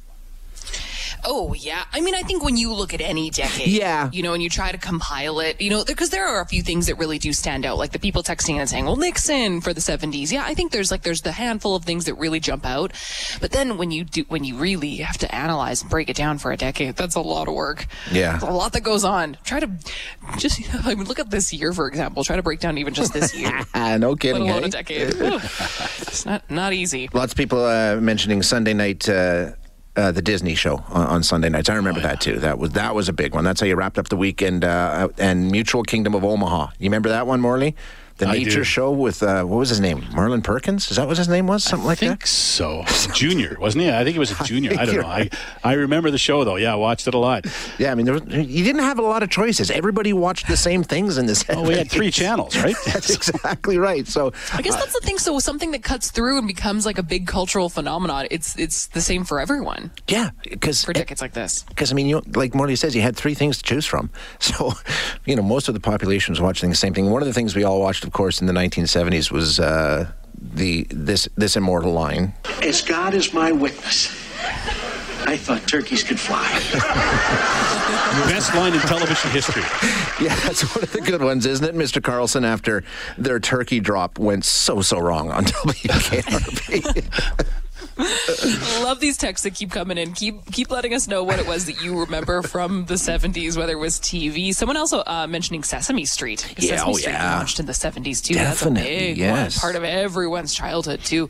[1.26, 4.10] Oh yeah, I mean, I think when you look at any decade, Yeah.
[4.12, 6.62] you know, and you try to compile it, you know, because there are a few
[6.62, 9.72] things that really do stand out, like the people texting and saying, "Well, Nixon for
[9.72, 12.66] the '70s." Yeah, I think there's like there's the handful of things that really jump
[12.66, 12.92] out,
[13.40, 16.38] but then when you do, when you really have to analyze and break it down
[16.38, 17.87] for a decade, that's a lot of work.
[18.12, 18.32] Yeah.
[18.32, 19.37] There's a lot that goes on.
[19.44, 19.70] Try to
[20.38, 22.22] just, I mean, look at this year for example.
[22.24, 23.50] Try to break down even just this year.
[23.74, 24.48] no Let kidding.
[24.50, 24.66] alone eh?
[24.66, 25.14] a decade.
[25.18, 27.08] It's not not easy.
[27.12, 29.08] Lots of people uh, mentioning Sunday night.
[29.08, 29.52] Uh,
[29.96, 31.68] uh, the Disney show on, on Sunday nights.
[31.68, 32.38] I remember that too.
[32.38, 33.44] That was that was a big one.
[33.44, 34.64] That's how you wrapped up the weekend.
[34.64, 36.68] Uh, and Mutual Kingdom of Omaha.
[36.78, 37.74] You remember that one, Morley?
[38.18, 38.64] The I nature do.
[38.64, 40.05] show with uh, what was his name?
[40.14, 40.88] Marlin Perkins.
[40.88, 41.64] Is that what his name was?
[41.64, 42.29] Something like I think that.
[42.29, 42.85] so.
[43.12, 43.90] Junior, wasn't he?
[43.90, 44.72] I think it was a junior.
[44.79, 45.09] I don't you're know.
[45.09, 45.31] I,
[45.64, 46.55] I remember the show though.
[46.55, 47.46] Yeah, I watched it a lot.
[47.79, 49.68] Yeah, I mean, there was, you didn't have a lot of choices.
[49.70, 51.44] Everybody watched the same things in this.
[51.48, 52.77] Oh, we had three channels, right?
[52.87, 54.07] That's exactly right.
[54.07, 55.18] So I guess that's the thing.
[55.18, 58.29] So something that cuts through and becomes like a big cultural phenomenon.
[58.31, 59.90] It's it's the same for everyone.
[60.07, 61.64] Yeah, because for decades like this.
[61.64, 64.11] Because I mean, you like Morley says, you had three things to choose from.
[64.38, 64.74] So,
[65.24, 67.11] you know, most of the population was watching the same thing.
[67.11, 70.86] One of the things we all watched, of course, in the 1970s was uh, the
[70.90, 72.34] this this immortal line.
[72.62, 74.10] As God is my witness,
[75.26, 76.46] I I thought turkeys could fly.
[78.28, 79.64] Best line in television history.
[80.20, 82.00] Yeah, that's one of the good ones, isn't it, Mr.
[82.00, 82.44] Carlson?
[82.44, 82.84] After
[83.18, 87.04] their turkey drop went so so wrong on WKRP.
[87.98, 90.12] Love these texts that keep coming in.
[90.12, 93.72] Keep keep letting us know what it was that you remember from the 70s, whether
[93.72, 94.54] it was TV.
[94.54, 96.54] Someone also uh, mentioning Sesame Street.
[96.59, 97.37] Yeah, Sesame oh, Street yeah.
[97.37, 98.35] launched in the 70s too.
[98.35, 99.57] Definitely, That's a big yes.
[99.57, 101.28] one, part of everyone's childhood too.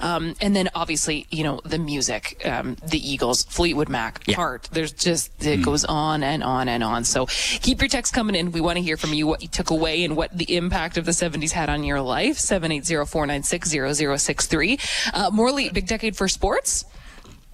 [0.00, 4.36] Um, and then obviously, you know, the music, um, the Eagles, Fleetwood Mac, Yeah.
[4.36, 4.68] Heart.
[4.72, 7.04] There's just it goes on and on and on.
[7.04, 8.52] So keep your texts coming in.
[8.52, 11.04] We want to hear from you what you took away and what the impact of
[11.06, 12.38] the 70s had on your life.
[12.38, 15.10] 780-496-0063.
[15.14, 16.84] Uh, Morley, big decade for sports.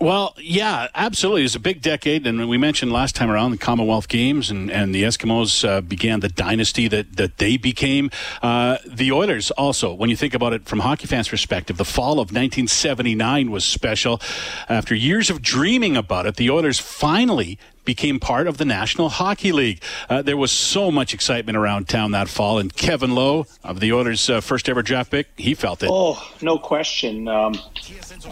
[0.01, 1.43] Well, yeah, absolutely.
[1.43, 4.71] It was a big decade, and we mentioned last time around the Commonwealth Games, and,
[4.71, 8.11] and the Eskimos uh, began the dynasty that, that they became.
[8.41, 12.13] Uh, the Oilers also, when you think about it from hockey fans' perspective, the fall
[12.13, 14.23] of 1979 was special.
[14.71, 19.53] After years of dreaming about it, the Oilers finally became part of the National Hockey
[19.53, 19.83] League.
[20.09, 23.93] Uh, there was so much excitement around town that fall, and Kevin Lowe of the
[23.93, 25.90] Oilers' uh, first ever draft pick, he felt it.
[25.93, 27.29] Oh, no question.
[27.29, 27.55] Um,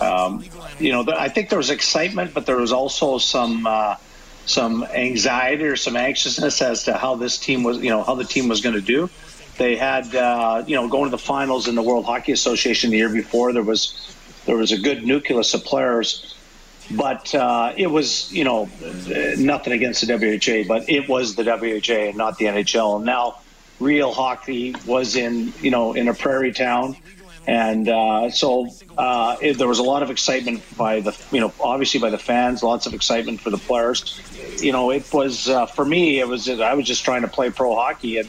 [0.01, 0.45] um,
[0.79, 3.97] you know, I think there was excitement, but there was also some uh,
[4.47, 8.25] some anxiety or some anxiousness as to how this team was, you know, how the
[8.25, 9.11] team was going to do.
[9.59, 12.97] They had, uh, you know, going to the finals in the World Hockey Association the
[12.97, 13.53] year before.
[13.53, 14.15] There was
[14.47, 16.35] there was a good nucleus of players,
[16.91, 18.71] but uh, it was, you know,
[19.37, 22.97] nothing against the WHA, but it was the WHA and not the NHL.
[22.97, 23.41] And now,
[23.79, 26.97] real hockey was in, you know, in a prairie town.
[27.47, 31.53] And uh, so uh, it, there was a lot of excitement by the you know
[31.61, 34.21] obviously by the fans lots of excitement for the players.
[34.61, 37.49] You know it was uh, for me it was i was just trying to play
[37.51, 38.29] pro hockey and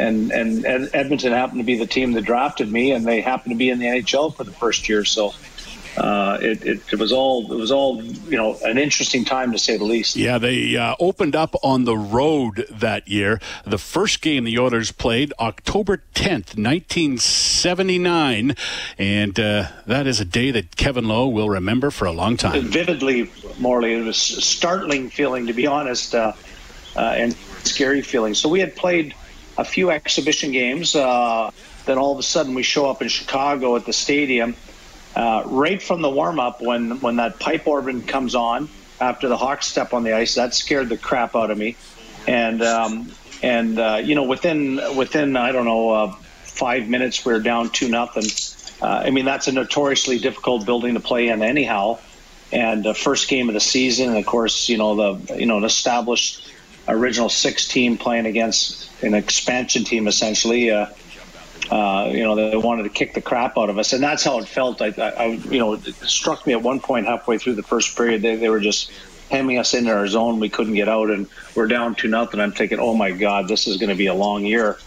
[0.00, 3.56] and and edmonton happened to be the team that drafted me and they happened to
[3.56, 5.04] be in the nhl for the first year.
[5.04, 5.34] So
[5.98, 9.58] uh, it, it, it was all it was all you know an interesting time to
[9.58, 13.40] say the least Yeah, they uh, opened up on the road that year.
[13.64, 18.54] The first game the Oilers played October 10th, 1979.
[18.96, 22.62] And uh, that is a day that Kevin Lowe will remember for a long time.
[22.66, 23.94] vividly, Morley.
[23.94, 26.32] It was a startling feeling, to be honest, uh,
[26.96, 27.32] uh, and
[27.64, 28.34] scary feeling.
[28.34, 29.14] So we had played
[29.56, 30.94] a few exhibition games.
[30.94, 31.50] Uh,
[31.86, 34.54] then all of a sudden, we show up in Chicago at the stadium.
[35.18, 38.68] Uh, right from the warm up, when when that pipe organ comes on
[39.00, 41.76] after the Hawks step on the ice, that scared the crap out of me.
[42.28, 43.10] And um,
[43.42, 46.12] and uh, you know, within within I don't know uh,
[46.44, 48.26] five minutes, we are down two nothing.
[48.80, 51.98] Uh, I mean, that's a notoriously difficult building to play in, anyhow.
[52.52, 55.58] And uh, first game of the season, and of course, you know the you know
[55.58, 56.48] an established
[56.86, 60.70] original six team playing against an expansion team, essentially.
[60.70, 60.86] Uh,
[61.70, 64.38] uh, you know, they wanted to kick the crap out of us, and that's how
[64.38, 64.80] it felt.
[64.80, 67.96] I, I, I you know, it struck me at one point halfway through the first
[67.96, 68.90] period, they, they were just
[69.30, 70.40] hemming us into our zone.
[70.40, 72.40] We couldn't get out, and we're down two nothing.
[72.40, 74.78] I'm thinking, oh my god, this is going to be a long year.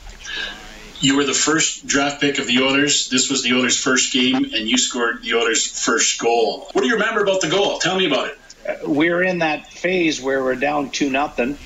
[0.99, 3.09] You were the first draft pick of the Oilers.
[3.09, 6.69] This was the Oilers' first game, and you scored the Oilers' first goal.
[6.73, 7.79] What do you remember about the goal?
[7.79, 8.87] Tell me about it.
[8.87, 11.57] we're in that phase where we're down two nothing,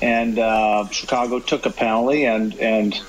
[0.00, 3.00] and uh, Chicago took a penalty, and and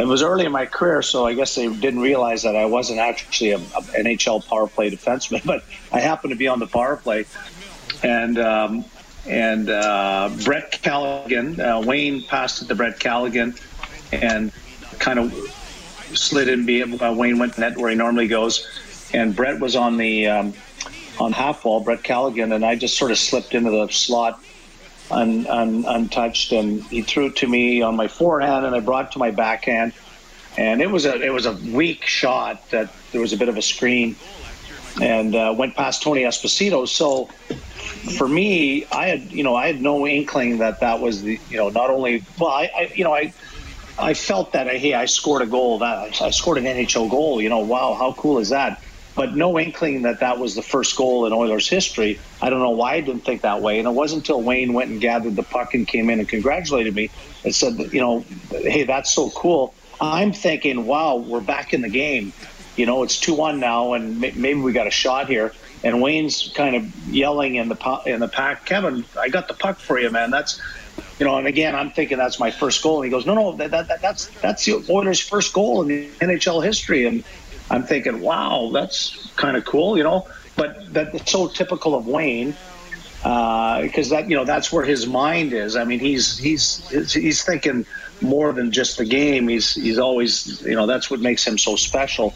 [0.00, 3.00] it was early in my career, so I guess they didn't realize that I wasn't
[3.00, 6.96] actually a, a NHL power play defenseman, but I happened to be on the power
[6.96, 7.26] play,
[8.02, 8.38] and.
[8.38, 8.84] Um,
[9.26, 13.60] and uh, Brett Callighen, uh, Wayne passed it to Brett Callighen,
[14.12, 14.50] and
[14.98, 15.32] kind of
[16.14, 17.00] slid in.
[17.00, 18.66] Uh, Wayne went net where he normally goes,
[19.12, 20.54] and Brett was on the um,
[21.18, 24.42] on half wall, Brett Callighen, and I just sort of slipped into the slot
[25.10, 29.06] un, un, untouched, and he threw it to me on my forehand, and I brought
[29.06, 29.92] it to my backhand,
[30.56, 33.56] and it was a it was a weak shot that there was a bit of
[33.56, 34.16] a screen,
[35.00, 36.86] and uh, went past Tony Esposito.
[36.86, 37.26] So
[38.16, 41.56] for me, I had you know I had no inkling that that was the you
[41.56, 43.32] know not only well I, I you know I.
[43.98, 45.80] I felt that hey, I scored a goal.
[45.80, 47.42] That I scored an NHL goal.
[47.42, 48.82] You know, wow, how cool is that?
[49.20, 52.18] But no inkling that that was the first goal in Oilers history.
[52.40, 53.78] I don't know why I didn't think that way.
[53.78, 56.94] And it wasn't until Wayne went and gathered the puck and came in and congratulated
[56.94, 57.10] me
[57.44, 59.74] and said, you know, hey, that's so cool.
[60.00, 62.32] I'm thinking, wow, we're back in the game.
[62.76, 65.52] You know, it's two one now, and maybe we got a shot here.
[65.84, 69.78] And Wayne's kind of yelling in the in the pack, Kevin, I got the puck
[69.80, 70.30] for you, man.
[70.30, 70.62] That's
[71.18, 73.02] you know, and again, I'm thinking that's my first goal.
[73.02, 76.08] And he goes, no, no, that, that, that's that's the Oilers' first goal in the
[76.20, 77.06] NHL history.
[77.06, 77.22] And
[77.70, 80.26] I'm thinking, wow, that's kind of cool, you know.
[80.56, 82.54] But that's so typical of Wayne
[83.22, 85.76] because that you know that's where his mind is.
[85.76, 87.86] I mean, he's he's he's thinking
[88.20, 89.48] more than just the game.
[89.48, 92.34] He's he's always you know that's what makes him so special.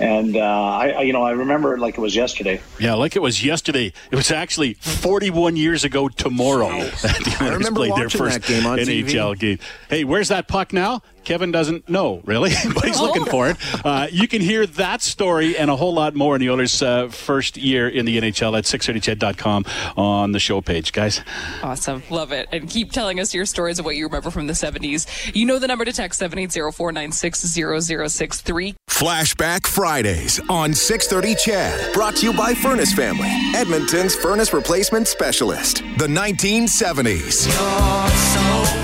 [0.00, 2.60] And uh, I, I, you know, I remember it like it was yesterday.
[2.78, 3.92] Yeah, like it was yesterday.
[4.12, 6.68] It was actually 41 years ago tomorrow.
[6.68, 9.38] that the Oilers remember played their watching first that game on NHL TV.
[9.40, 9.58] game.
[9.90, 11.02] Hey, where's that puck now?
[11.28, 13.58] Kevin doesn't know, really, but he's looking for it.
[13.84, 17.08] Uh, you can hear that story and a whole lot more in the Oilers' uh,
[17.08, 19.66] first year in the NHL at 630ched.com
[19.98, 21.20] on the show page, guys.
[21.62, 22.02] Awesome.
[22.08, 22.48] Love it.
[22.50, 25.36] And keep telling us your stories of what you remember from the 70s.
[25.36, 28.74] You know the number to text 780-496-0063.
[28.88, 31.92] Flashback Fridays on 630 Ched.
[31.92, 35.82] Brought to you by Furnace Family, Edmonton's furnace replacement specialist.
[35.98, 38.77] The 1970s.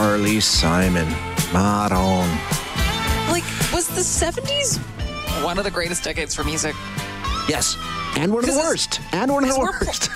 [0.00, 1.06] Carly Simon.
[1.52, 2.26] Not on.
[3.30, 4.78] Like, was the 70s
[5.44, 6.74] one of the greatest decades for music?
[7.50, 7.76] Yes.
[8.16, 8.98] And one of the worst.
[9.12, 10.08] And one of the worst.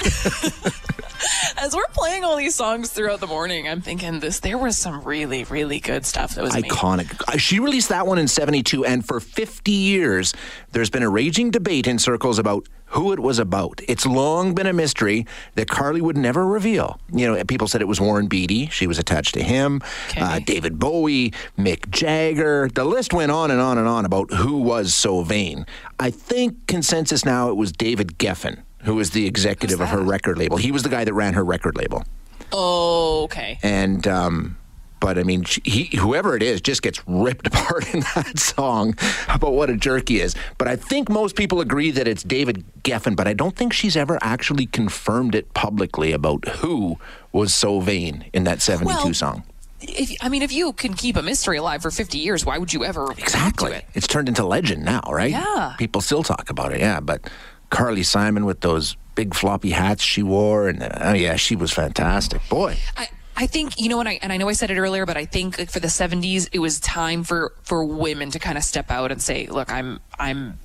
[1.59, 4.41] As we're playing all these songs throughout the morning, I'm thinking this.
[4.41, 6.55] There was some really, really good stuff that was.
[6.55, 7.23] Iconic.
[7.29, 10.33] Uh, She released that one in 72, and for 50 years,
[10.73, 13.81] there's been a raging debate in circles about who it was about.
[13.89, 17.01] It's long been a mystery that Carly would never reveal.
[17.13, 18.69] You know, people said it was Warren Beatty.
[18.69, 19.83] She was attached to him.
[20.17, 22.69] Uh, David Bowie, Mick Jagger.
[22.73, 25.67] The list went on and on and on about who was so vain.
[25.99, 30.39] I think consensus now it was David Geffen, who was the executive of her record
[30.39, 30.57] label.
[30.57, 32.05] He was the guy that ran her record label.
[32.53, 33.59] Oh, okay.
[33.63, 34.57] And um,
[35.05, 38.95] but I mean, he, whoever it is just gets ripped apart in that song
[39.29, 40.35] about what a jerk he is.
[40.57, 43.15] But I think most people agree that it's David Geffen.
[43.15, 46.99] But I don't think she's ever actually confirmed it publicly about who
[47.33, 49.43] was so vain in that '72 Well, song.
[49.83, 52.73] If, I mean, if you can keep a mystery alive for 50 years, why would
[52.73, 53.83] you ever Exactly.
[53.93, 55.33] It's turned into legend now, right?
[55.33, 55.75] Yeah.
[55.77, 56.81] People still talk about it.
[56.81, 57.29] Yeah, but
[57.69, 61.73] Carly Simon with those big floppy hats she wore, and uh, oh yeah, she was
[61.73, 62.41] fantastic.
[62.49, 62.79] Boy.
[62.97, 65.17] I, I think you know, and I and I know I said it earlier, but
[65.17, 68.65] I think like, for the '70s, it was time for for women to kind of
[68.65, 70.59] step out and say, "Look, I'm I'm."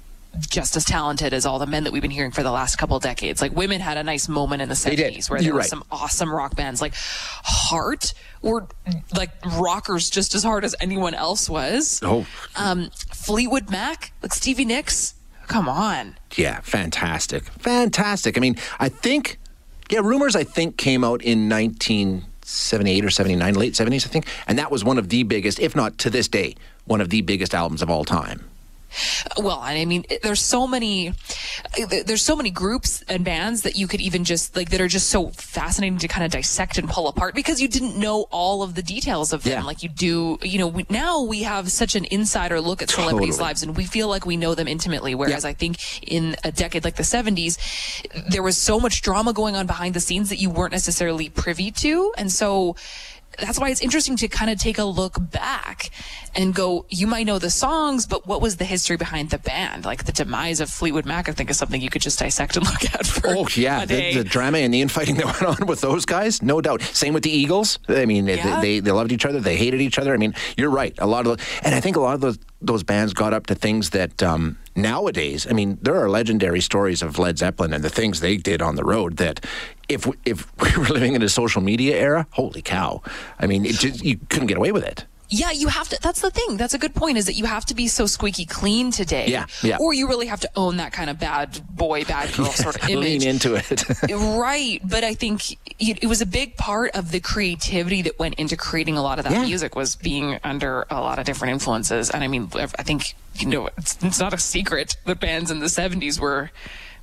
[0.48, 2.96] Just as talented as all the men that we've been hearing for the last couple
[2.96, 3.42] of decades.
[3.42, 5.68] Like women had a nice moment in the seventies where there You're were right.
[5.70, 6.82] some awesome rock bands.
[6.84, 8.68] Like Heart were
[9.18, 12.00] like rockers just as hard as anyone else was.
[12.04, 15.16] Oh, Um, Fleetwood Mac, like Stevie Nicks.
[15.48, 16.16] Come on.
[16.36, 17.46] Yeah, fantastic.
[17.46, 18.38] Fantastic.
[18.38, 19.40] I mean, I think,
[19.90, 21.50] yeah, Rumours, I think, came out in
[22.50, 24.26] 1978 or 79, late 70s, I think.
[24.48, 27.22] And that was one of the biggest, if not to this day, one of the
[27.22, 28.44] biggest albums of all time.
[29.38, 31.14] Well, I mean, there's so many,
[32.06, 35.10] there's so many groups and bands that you could even just like that are just
[35.10, 38.76] so fascinating to kind of dissect and pull apart because you didn't know all of
[38.76, 40.38] the details of them like you do.
[40.42, 43.48] You know, we, now we have such an insider look at celebrities' Totally.
[43.48, 45.16] lives and we feel like we know them intimately.
[45.16, 47.58] Whereas I think in a decade like the 70s,
[48.30, 51.72] there was so much drama going on behind the scenes that you weren't necessarily privy
[51.72, 52.76] to, and so
[53.42, 55.92] that's why it's interesting to kind of take a look back
[56.36, 59.86] and go, you might know the songs, but what was the history behind the band?
[59.86, 62.66] Like the demise of Fleetwood Mac, I think is something you could just dissect and
[62.72, 63.86] look at for Oh, yeah.
[63.86, 66.82] The, the drama and the infighting that went on with those guys, no doubt.
[66.82, 67.80] Same with the Eagles.
[67.88, 68.62] I mean, they- Yeah.
[68.62, 70.14] they, they loved each other, they hated each other.
[70.14, 70.94] I mean, you're right.
[71.00, 73.48] A lot of those, and I think a lot of those, those bands got up
[73.48, 77.84] to things that um, nowadays, I mean, there are legendary stories of Led Zeppelin and
[77.84, 79.46] the things they did on the road that
[79.88, 83.02] if we, if we were living in a social media era, holy cow.
[83.40, 85.06] I mean, just, you couldn't get away with it.
[85.30, 86.00] Yeah, you have to.
[86.02, 86.58] That's the thing.
[86.58, 87.18] That's a good point.
[87.18, 89.28] Is that you have to be so squeaky clean today.
[89.28, 89.78] Yeah, yeah.
[89.80, 92.90] Or you really have to own that kind of bad boy, bad girl sort of
[92.90, 93.22] image.
[93.22, 93.84] Lean into it.
[94.40, 98.36] right but i think it, it was a big part of the creativity that went
[98.36, 102.10] into creating a lot of that music was being under a lot of different influences
[102.10, 105.60] and i mean i think you know it's, it's not a secret that bands in
[105.60, 106.52] the 70s were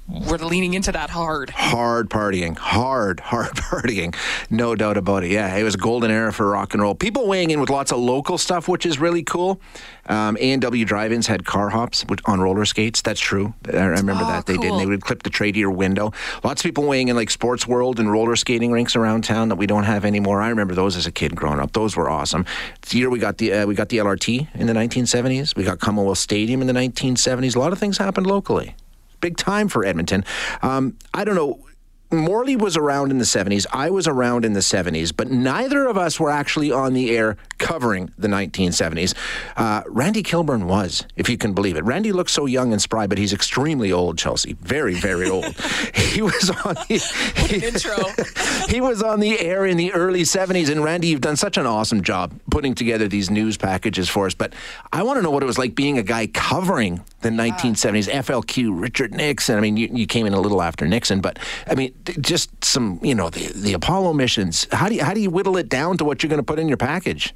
[0.09, 4.15] were leaning into that hard hard partying, hard, hard partying.
[4.51, 5.31] No doubt about it.
[5.31, 6.95] Yeah, it was a golden era for rock and roll.
[6.95, 9.61] People weighing in with lots of local stuff, which is really cool.
[10.07, 13.03] Um, A&W Drive-Ins had car hops on roller skates.
[13.03, 13.55] That's true.
[13.73, 14.71] I remember Oh, that they did.
[14.71, 16.13] And they would clip the tray to your window.
[16.45, 19.57] Lots of people weighing in like Sports World and roller skating rinks around town that
[19.57, 20.41] we don't have anymore.
[20.41, 21.73] I remember those as a kid growing up.
[21.73, 22.45] Those were awesome.
[22.89, 25.57] The year we got the uh, we got the LRT in the 1970s.
[25.57, 27.57] We got Commonwealth Stadium in the 1970s.
[27.57, 28.77] A lot of things happened locally
[29.21, 30.25] big time for Edmonton.
[30.63, 31.66] Um, I don't know.
[32.11, 33.67] Morley was around in the 70s.
[33.73, 37.37] I was around in the 70s, but neither of us were actually on the air
[37.59, 39.15] covering the 1970s.
[39.57, 41.85] Uh, Randy Kilburn was, if you can believe it.
[41.85, 44.55] Randy looks so young and spry, but he's extremely old, Chelsea.
[44.61, 45.47] Very, very old.
[45.95, 48.69] he was on the intro.
[48.69, 50.71] he was on the air in the early 70s.
[50.71, 54.35] And Randy, you've done such an awesome job putting together these news packages for us.
[54.35, 54.55] But
[54.93, 58.81] I want to know what it was like being a guy covering the 1970s, FLQ,
[58.81, 59.57] Richard Nixon.
[59.57, 63.01] I mean, you, you came in a little after Nixon, but I mean, just some,
[63.03, 64.67] you know, the, the Apollo missions.
[64.73, 66.59] How do you, how do you whittle it down to what you're going to put
[66.59, 67.35] in your package?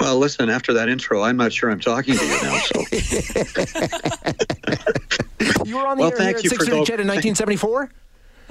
[0.00, 2.58] Well, listen, after that intro, I'm not sure I'm talking to you now.
[2.58, 2.80] So.
[5.64, 7.90] you were on the Well, air here at you for 630 Ched in 1974?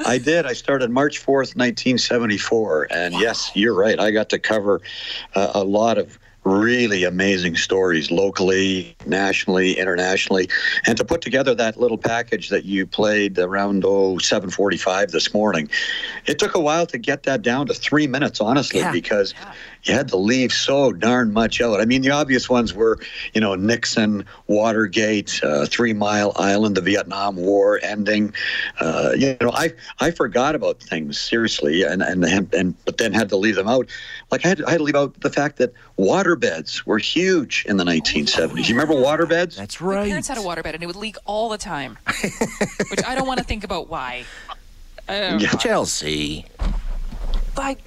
[0.06, 0.46] I did.
[0.46, 2.88] I started March 4th, 1974.
[2.92, 4.00] And yes, you're right.
[4.00, 4.82] I got to cover
[5.36, 10.50] uh, a lot of really amazing stories locally, nationally, internationally.
[10.86, 15.70] And to put together that little package that you played around oh, 745 this morning,
[16.26, 19.34] it took a while to get that down to three minutes, honestly, because
[19.84, 21.82] you had to leave so darn much out.
[21.82, 23.00] I mean, the obvious ones were,
[23.34, 28.34] you know, Nixon, Watergate, uh, Three Mile Island, the Vietnam War ending.
[28.80, 33.14] Uh, you know, I I forgot about things seriously, and and and, and but then
[33.14, 33.90] had to leave them out.
[34.32, 35.74] Like I had, I had to leave out the fact that
[36.38, 38.68] waterbeds were huge in the 1970s.
[38.70, 39.56] You remember waterbeds?
[39.56, 40.02] That's right.
[40.04, 41.98] My parents had a waterbed and it would leak all the time,
[42.90, 44.26] which I don't want to think about why.
[45.10, 45.40] I don't.
[45.60, 46.46] Chelsea.
[47.56, 47.78] I,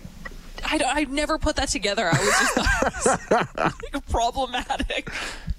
[0.65, 2.07] I, I never put that together.
[2.07, 5.11] I was just thought it was like, problematic.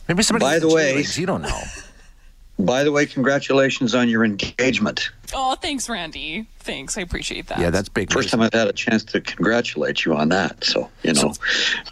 [0.08, 1.62] Maybe somebody By the way- you don't know.
[2.66, 5.10] By the way, congratulations on your engagement.
[5.34, 6.48] Oh, thanks, Randy.
[6.60, 6.98] Thanks.
[6.98, 7.60] I appreciate that.
[7.60, 8.12] Yeah, that's big.
[8.12, 10.64] First time I've had a chance to congratulate you on that.
[10.64, 11.34] So you know,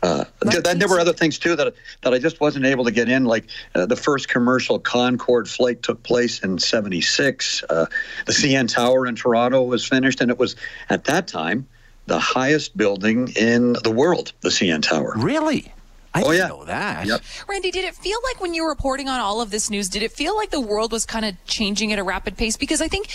[0.04, 2.92] uh, th- then there were other things too that that I just wasn't able to
[2.92, 3.26] get in.
[3.26, 3.46] Like
[3.76, 7.64] uh, the first commercial Concorde flight took place in '76.
[7.70, 7.86] Uh,
[8.26, 10.56] the CN Tower in Toronto was finished, and it was
[10.90, 11.68] at that time
[12.08, 14.34] the highest building in the world.
[14.42, 15.14] The CN Tower.
[15.16, 15.72] Really?
[16.14, 16.48] I oh didn't yeah.
[16.48, 17.06] know that.
[17.06, 17.22] Yep.
[17.48, 20.02] Randy, did it feel like when you were reporting on all of this news, did
[20.02, 22.58] it feel like the world was kind of changing at a rapid pace?
[22.58, 23.10] Because I think,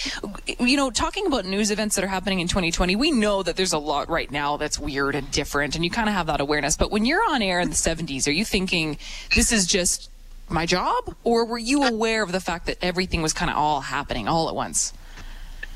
[0.60, 3.72] you know, talking about news events that are happening in 2020, we know that there's
[3.72, 6.76] a lot right now that's weird and different, and you kind of have that awareness.
[6.76, 8.96] But when you're on air in the 70s, are you thinking
[9.34, 10.08] this is just
[10.48, 11.16] my job?
[11.24, 14.48] Or were you aware of the fact that everything was kind of all happening all
[14.48, 14.92] at once?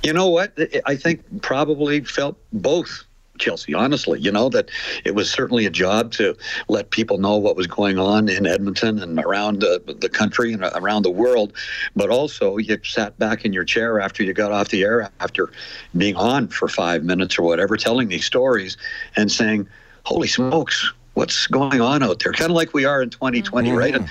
[0.05, 0.57] You know what?
[0.87, 3.05] I think probably felt both.
[3.39, 4.70] Chelsea, honestly, you know, that
[5.05, 6.36] it was certainly a job to
[6.68, 10.62] let people know what was going on in Edmonton and around uh, the country and
[10.74, 11.53] around the world.
[11.97, 15.51] But also, you sat back in your chair after you got off the air, after
[15.97, 18.76] being on for five minutes or whatever, telling these stories
[19.16, 19.68] and saying,
[20.05, 22.33] Holy smokes, what's going on out there?
[22.33, 23.97] Kind of like we are in 2020, right?
[23.97, 24.09] And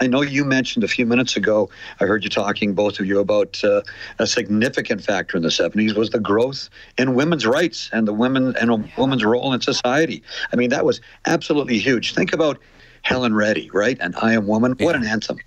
[0.00, 3.20] I- know you mentioned a few minutes ago, I heard you talking, both of you,
[3.20, 3.82] about uh,
[4.18, 8.56] a significant factor in the 70s was the growth in women's rights and the women
[8.56, 10.22] and a woman's role in society.
[10.52, 12.14] I mean, that was absolutely huge.
[12.14, 12.58] Think about
[13.02, 13.96] Helen Reddy, right?
[14.00, 14.74] And I Am Woman.
[14.78, 15.38] What an anthem.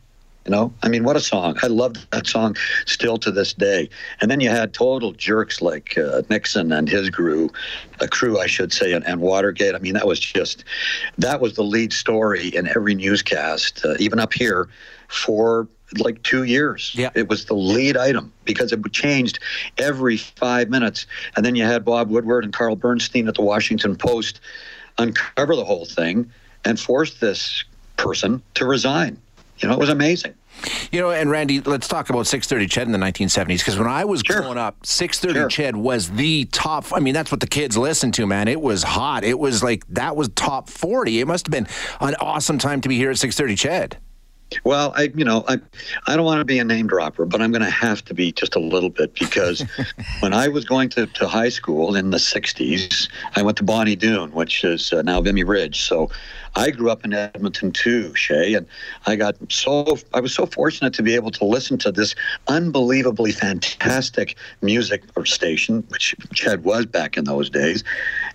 [0.46, 1.56] You know, I mean, what a song.
[1.62, 2.56] I love that song
[2.88, 3.90] still to this day.
[4.22, 7.52] And then you had total jerks like uh, Nixon and his crew,
[8.00, 9.76] a crew, I should say, and, and Watergate.
[9.76, 10.64] I mean, that was just,
[11.20, 14.68] that was the lead story in every newscast, uh, even up here,
[15.10, 15.68] for
[16.00, 16.92] like two years.
[16.96, 17.10] Yeah.
[17.14, 19.40] It was the lead item because it changed
[19.78, 21.06] every five minutes.
[21.36, 24.40] And then you had Bob Woodward and Carl Bernstein at the Washington Post
[24.98, 26.32] uncover the whole thing
[26.66, 27.64] and force this
[27.98, 29.20] person to resign.
[29.62, 30.34] You know, it was amazing.
[30.92, 34.06] You know, and Randy, let's talk about 630 Ched in the 1970s because when I
[34.06, 36.86] was growing up, 630 Ched was the top.
[36.94, 38.48] I mean, that's what the kids listened to, man.
[38.48, 39.24] It was hot.
[39.24, 41.20] It was like that was top 40.
[41.20, 41.68] It must have been
[42.00, 43.56] an awesome time to be here at 630
[43.96, 43.98] Ched.
[44.64, 45.60] Well, I, you know, I,
[46.08, 48.32] I don't want to be a name dropper, but I'm going to have to be
[48.32, 49.64] just a little bit because
[50.20, 53.96] when I was going to, to high school in the '60s, I went to Bonnie
[53.96, 55.82] Doon, which is uh, now Vimy Ridge.
[55.82, 56.12] So
[56.56, 58.68] I grew up in Edmonton too, Shay, and
[59.06, 62.14] I got so I was so fortunate to be able to listen to this
[62.48, 67.84] unbelievably fantastic music station, which Ched was back in those days.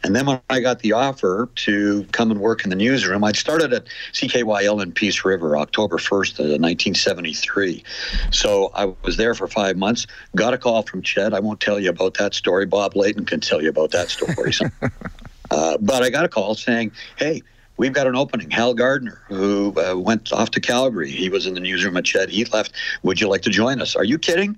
[0.03, 3.33] And then when I got the offer to come and work in the newsroom, I
[3.33, 7.85] started at CKYL in Peace River, October 1st, 1973.
[8.31, 10.07] So I was there for five months.
[10.35, 11.35] Got a call from Ched.
[11.35, 12.65] I won't tell you about that story.
[12.65, 14.53] Bob Layton can tell you about that story.
[15.51, 17.43] uh, but I got a call saying, "Hey."
[17.77, 18.51] We've got an opening.
[18.51, 22.31] Hal Gardner, who uh, went off to Calgary, he was in the newsroom at Ched.
[22.31, 22.73] He left.
[23.03, 23.95] Would you like to join us?
[23.97, 24.57] Are you kidding?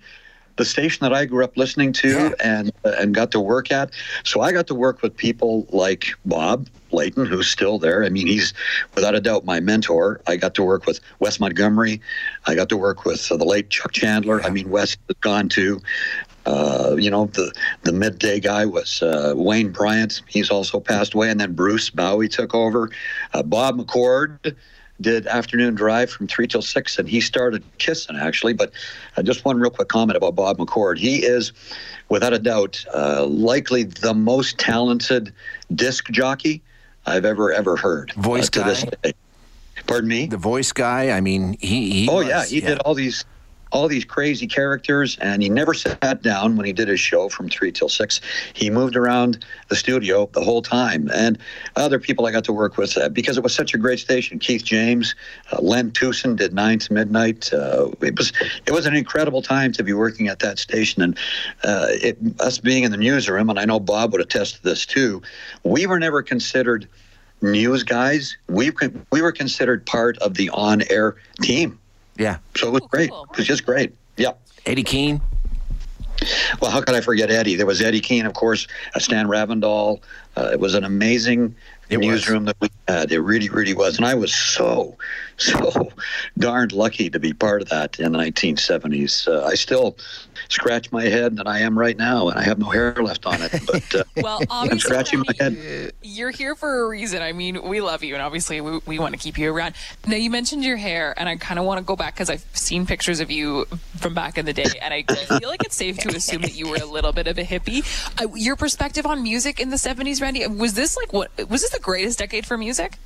[0.58, 3.90] the station that I grew up listening to and uh, and got to work at.
[4.24, 8.04] So I got to work with people like Bob Layton, who's still there.
[8.04, 8.52] I mean, he's
[8.94, 10.20] without a doubt my mentor.
[10.26, 12.00] I got to work with Wes Montgomery.
[12.46, 14.42] I got to work with uh, the late Chuck Chandler.
[14.42, 15.80] I mean, Wes has gone too.
[16.48, 20.22] Uh, you know, the the midday guy was uh, Wayne Bryant.
[20.26, 22.90] He's also passed away, and then Bruce Bowie took over.
[23.34, 24.56] Uh, Bob McCord
[24.98, 28.54] did afternoon drive from three till six, and he started kissing actually.
[28.54, 28.72] But
[29.18, 30.96] uh, just one real quick comment about Bob McCord.
[30.96, 31.52] He is,
[32.08, 35.34] without a doubt, uh, likely the most talented
[35.74, 36.62] disc jockey
[37.04, 38.12] I've ever ever heard.
[38.14, 38.90] Voice uh, to this guy?
[39.02, 39.12] day.
[39.86, 40.26] Pardon me.
[40.26, 41.10] The voice guy.
[41.10, 41.90] I mean, he.
[41.90, 43.26] he oh was- yeah, he did all these
[43.72, 47.48] all these crazy characters, and he never sat down when he did his show from
[47.48, 48.20] three till six.
[48.54, 51.38] He moved around the studio the whole time, and
[51.76, 54.38] other people I got to work with uh, because it was such a great station.
[54.38, 55.14] Keith James,
[55.52, 57.52] uh, Len Tucson did nine to midnight.
[57.52, 58.32] Uh, it was
[58.66, 61.18] it was an incredible time to be working at that station, and
[61.64, 64.86] uh, it, us being in the newsroom, and I know Bob would attest to this
[64.86, 65.22] too.
[65.64, 66.88] We were never considered
[67.40, 68.36] news guys.
[68.48, 68.72] We
[69.12, 71.78] we were considered part of the on-air team.
[72.18, 72.38] Yeah.
[72.56, 73.10] So it was great.
[73.10, 73.94] It was just great.
[74.16, 74.32] Yeah.
[74.66, 75.20] Eddie Keene.
[76.60, 77.54] Well, how could I forget Eddie?
[77.54, 80.00] There was Eddie Keene, of course, uh, Stan Ravendal.
[80.36, 81.54] Uh, it was an amazing
[81.90, 83.12] newsroom that we had.
[83.12, 83.96] It really, really was.
[83.96, 84.96] And I was so,
[85.42, 85.88] so
[86.36, 89.28] darned lucky to be part of that in the 1970s.
[89.28, 89.96] Uh, I still
[90.48, 93.40] scratch my head, and I am right now, and I have no hair left on
[93.40, 93.52] it.
[93.64, 95.92] But uh, Well, I'm obviously, scratching my head.
[96.02, 97.22] you're here for a reason.
[97.22, 99.76] I mean, we love you, and obviously, we, we want to keep you around.
[100.08, 102.44] Now, you mentioned your hair, and I kind of want to go back because I've
[102.52, 103.66] seen pictures of you
[103.96, 106.68] from back in the day, and I feel like it's safe to assume that you
[106.68, 107.84] were a little bit of a hippie.
[108.20, 111.30] Uh, your perspective on music in the 70s, Randy, was this like what?
[111.48, 112.98] Was this the greatest decade for music?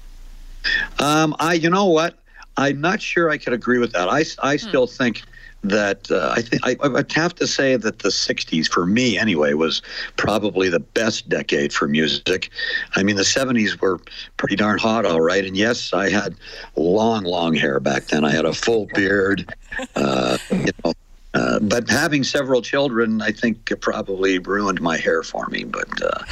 [0.98, 2.14] Um, I, you know what?
[2.56, 4.08] I'm not sure I could agree with that.
[4.08, 5.22] I, I still think
[5.64, 9.54] that uh, I think I, I'd have to say that the '60s, for me anyway,
[9.54, 9.80] was
[10.16, 12.50] probably the best decade for music.
[12.96, 14.00] I mean, the '70s were
[14.36, 15.44] pretty darn hot, all right.
[15.44, 16.34] And yes, I had
[16.76, 18.24] long, long hair back then.
[18.24, 19.52] I had a full beard.
[19.94, 20.92] Uh, you know.
[21.34, 25.64] Uh, but having several children, I think, it probably ruined my hair for me.
[25.64, 26.24] But uh,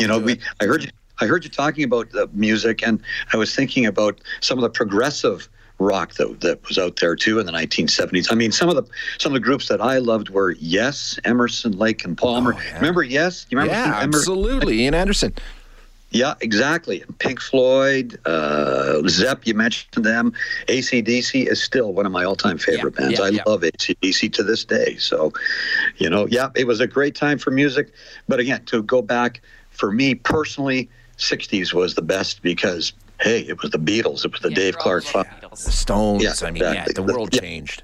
[0.00, 0.90] you know, we I heard you,
[1.20, 3.00] I heard you talking about the music, and
[3.32, 5.48] I was thinking about some of the progressive
[5.80, 8.30] rock that, that was out there too in the 1970s.
[8.30, 8.84] I mean, some of the
[9.18, 12.56] some of the groups that I loved were Yes, Emerson, Lake, and Palmer.
[12.74, 13.46] Remember Yes?
[13.50, 13.74] You remember?
[13.74, 14.82] Yeah, absolutely.
[14.82, 15.34] Ian Anderson.
[16.12, 17.04] Yeah, exactly.
[17.20, 20.32] Pink Floyd, uh, Zepp, you mentioned them.
[20.66, 23.18] ACDC is still one of my all time favorite bands.
[23.18, 23.42] yeah, I yeah.
[23.46, 24.96] love ACDC to this day.
[24.96, 25.32] So,
[25.98, 27.92] you know, yeah, it was a great time for music.
[28.26, 33.60] But again, to go back, for me personally, 60s was the best because, hey, it
[33.62, 34.24] was the Beatles.
[34.24, 35.26] It was the Dave Clark Five.
[35.50, 36.22] The Stones.
[36.22, 36.94] Yeah, I mean, yeah, exactly.
[36.94, 37.40] the world Yeah.
[37.40, 37.82] changed.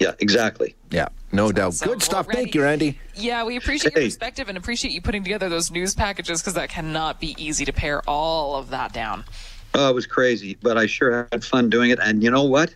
[0.00, 0.74] Yeah, exactly.
[0.90, 1.74] Yeah, no doubt.
[1.80, 2.26] Good stuff.
[2.30, 2.98] Thank you, Randy.
[3.14, 6.68] Yeah, we appreciate your perspective and appreciate you putting together those news packages because that
[6.68, 9.24] cannot be easy to pare all of that down.
[9.72, 11.98] Oh, it was crazy, but I sure had fun doing it.
[12.00, 12.74] And you know what?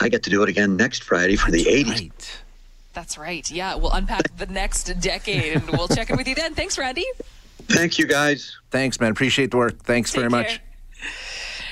[0.00, 1.88] I get to do it again next Friday for the 80s.
[1.90, 2.38] Right.
[2.92, 3.50] That's right.
[3.50, 6.54] Yeah, we'll unpack the next decade and we'll check in with you then.
[6.54, 7.04] Thanks, Randy.
[7.68, 8.56] Thank you, guys.
[8.70, 9.10] Thanks, man.
[9.12, 9.78] Appreciate the work.
[9.84, 10.46] Thanks very much.
[10.46, 10.62] Randy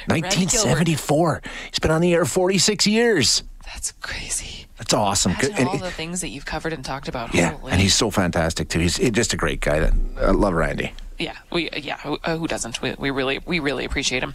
[0.09, 1.43] 1974.
[1.71, 3.43] He's been on the air 46 years.
[3.65, 4.67] That's crazy.
[4.79, 5.33] That's awesome.
[5.33, 7.35] Imagine Good- and- all the things that you've covered and talked about.
[7.35, 7.73] yeah, Holy.
[7.73, 8.79] and he's so fantastic too.
[8.81, 9.91] He's eh, just a great guy.
[10.21, 10.93] I love Randy.
[11.19, 12.83] Yeah, we yeah, who, uh, who doesn't?
[12.83, 14.35] We, we really we really appreciate him.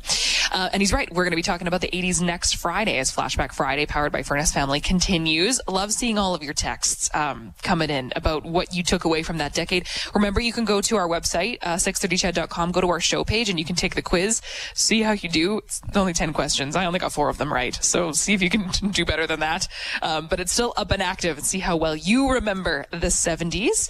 [0.51, 1.11] Uh, and he's right.
[1.11, 4.23] We're going to be talking about the 80s next Friday as Flashback Friday, powered by
[4.23, 5.61] Furnace Family, continues.
[5.67, 9.37] Love seeing all of your texts um, coming in about what you took away from
[9.37, 9.87] that decade.
[10.13, 13.57] Remember, you can go to our website, uh, 630ched.com, go to our show page, and
[13.59, 14.41] you can take the quiz,
[14.73, 15.59] see how you do.
[15.59, 16.75] It's only 10 questions.
[16.75, 17.75] I only got four of them right.
[17.81, 19.67] So see if you can do better than that.
[20.01, 23.89] Um, but it's still up and active and see how well you remember the 70s.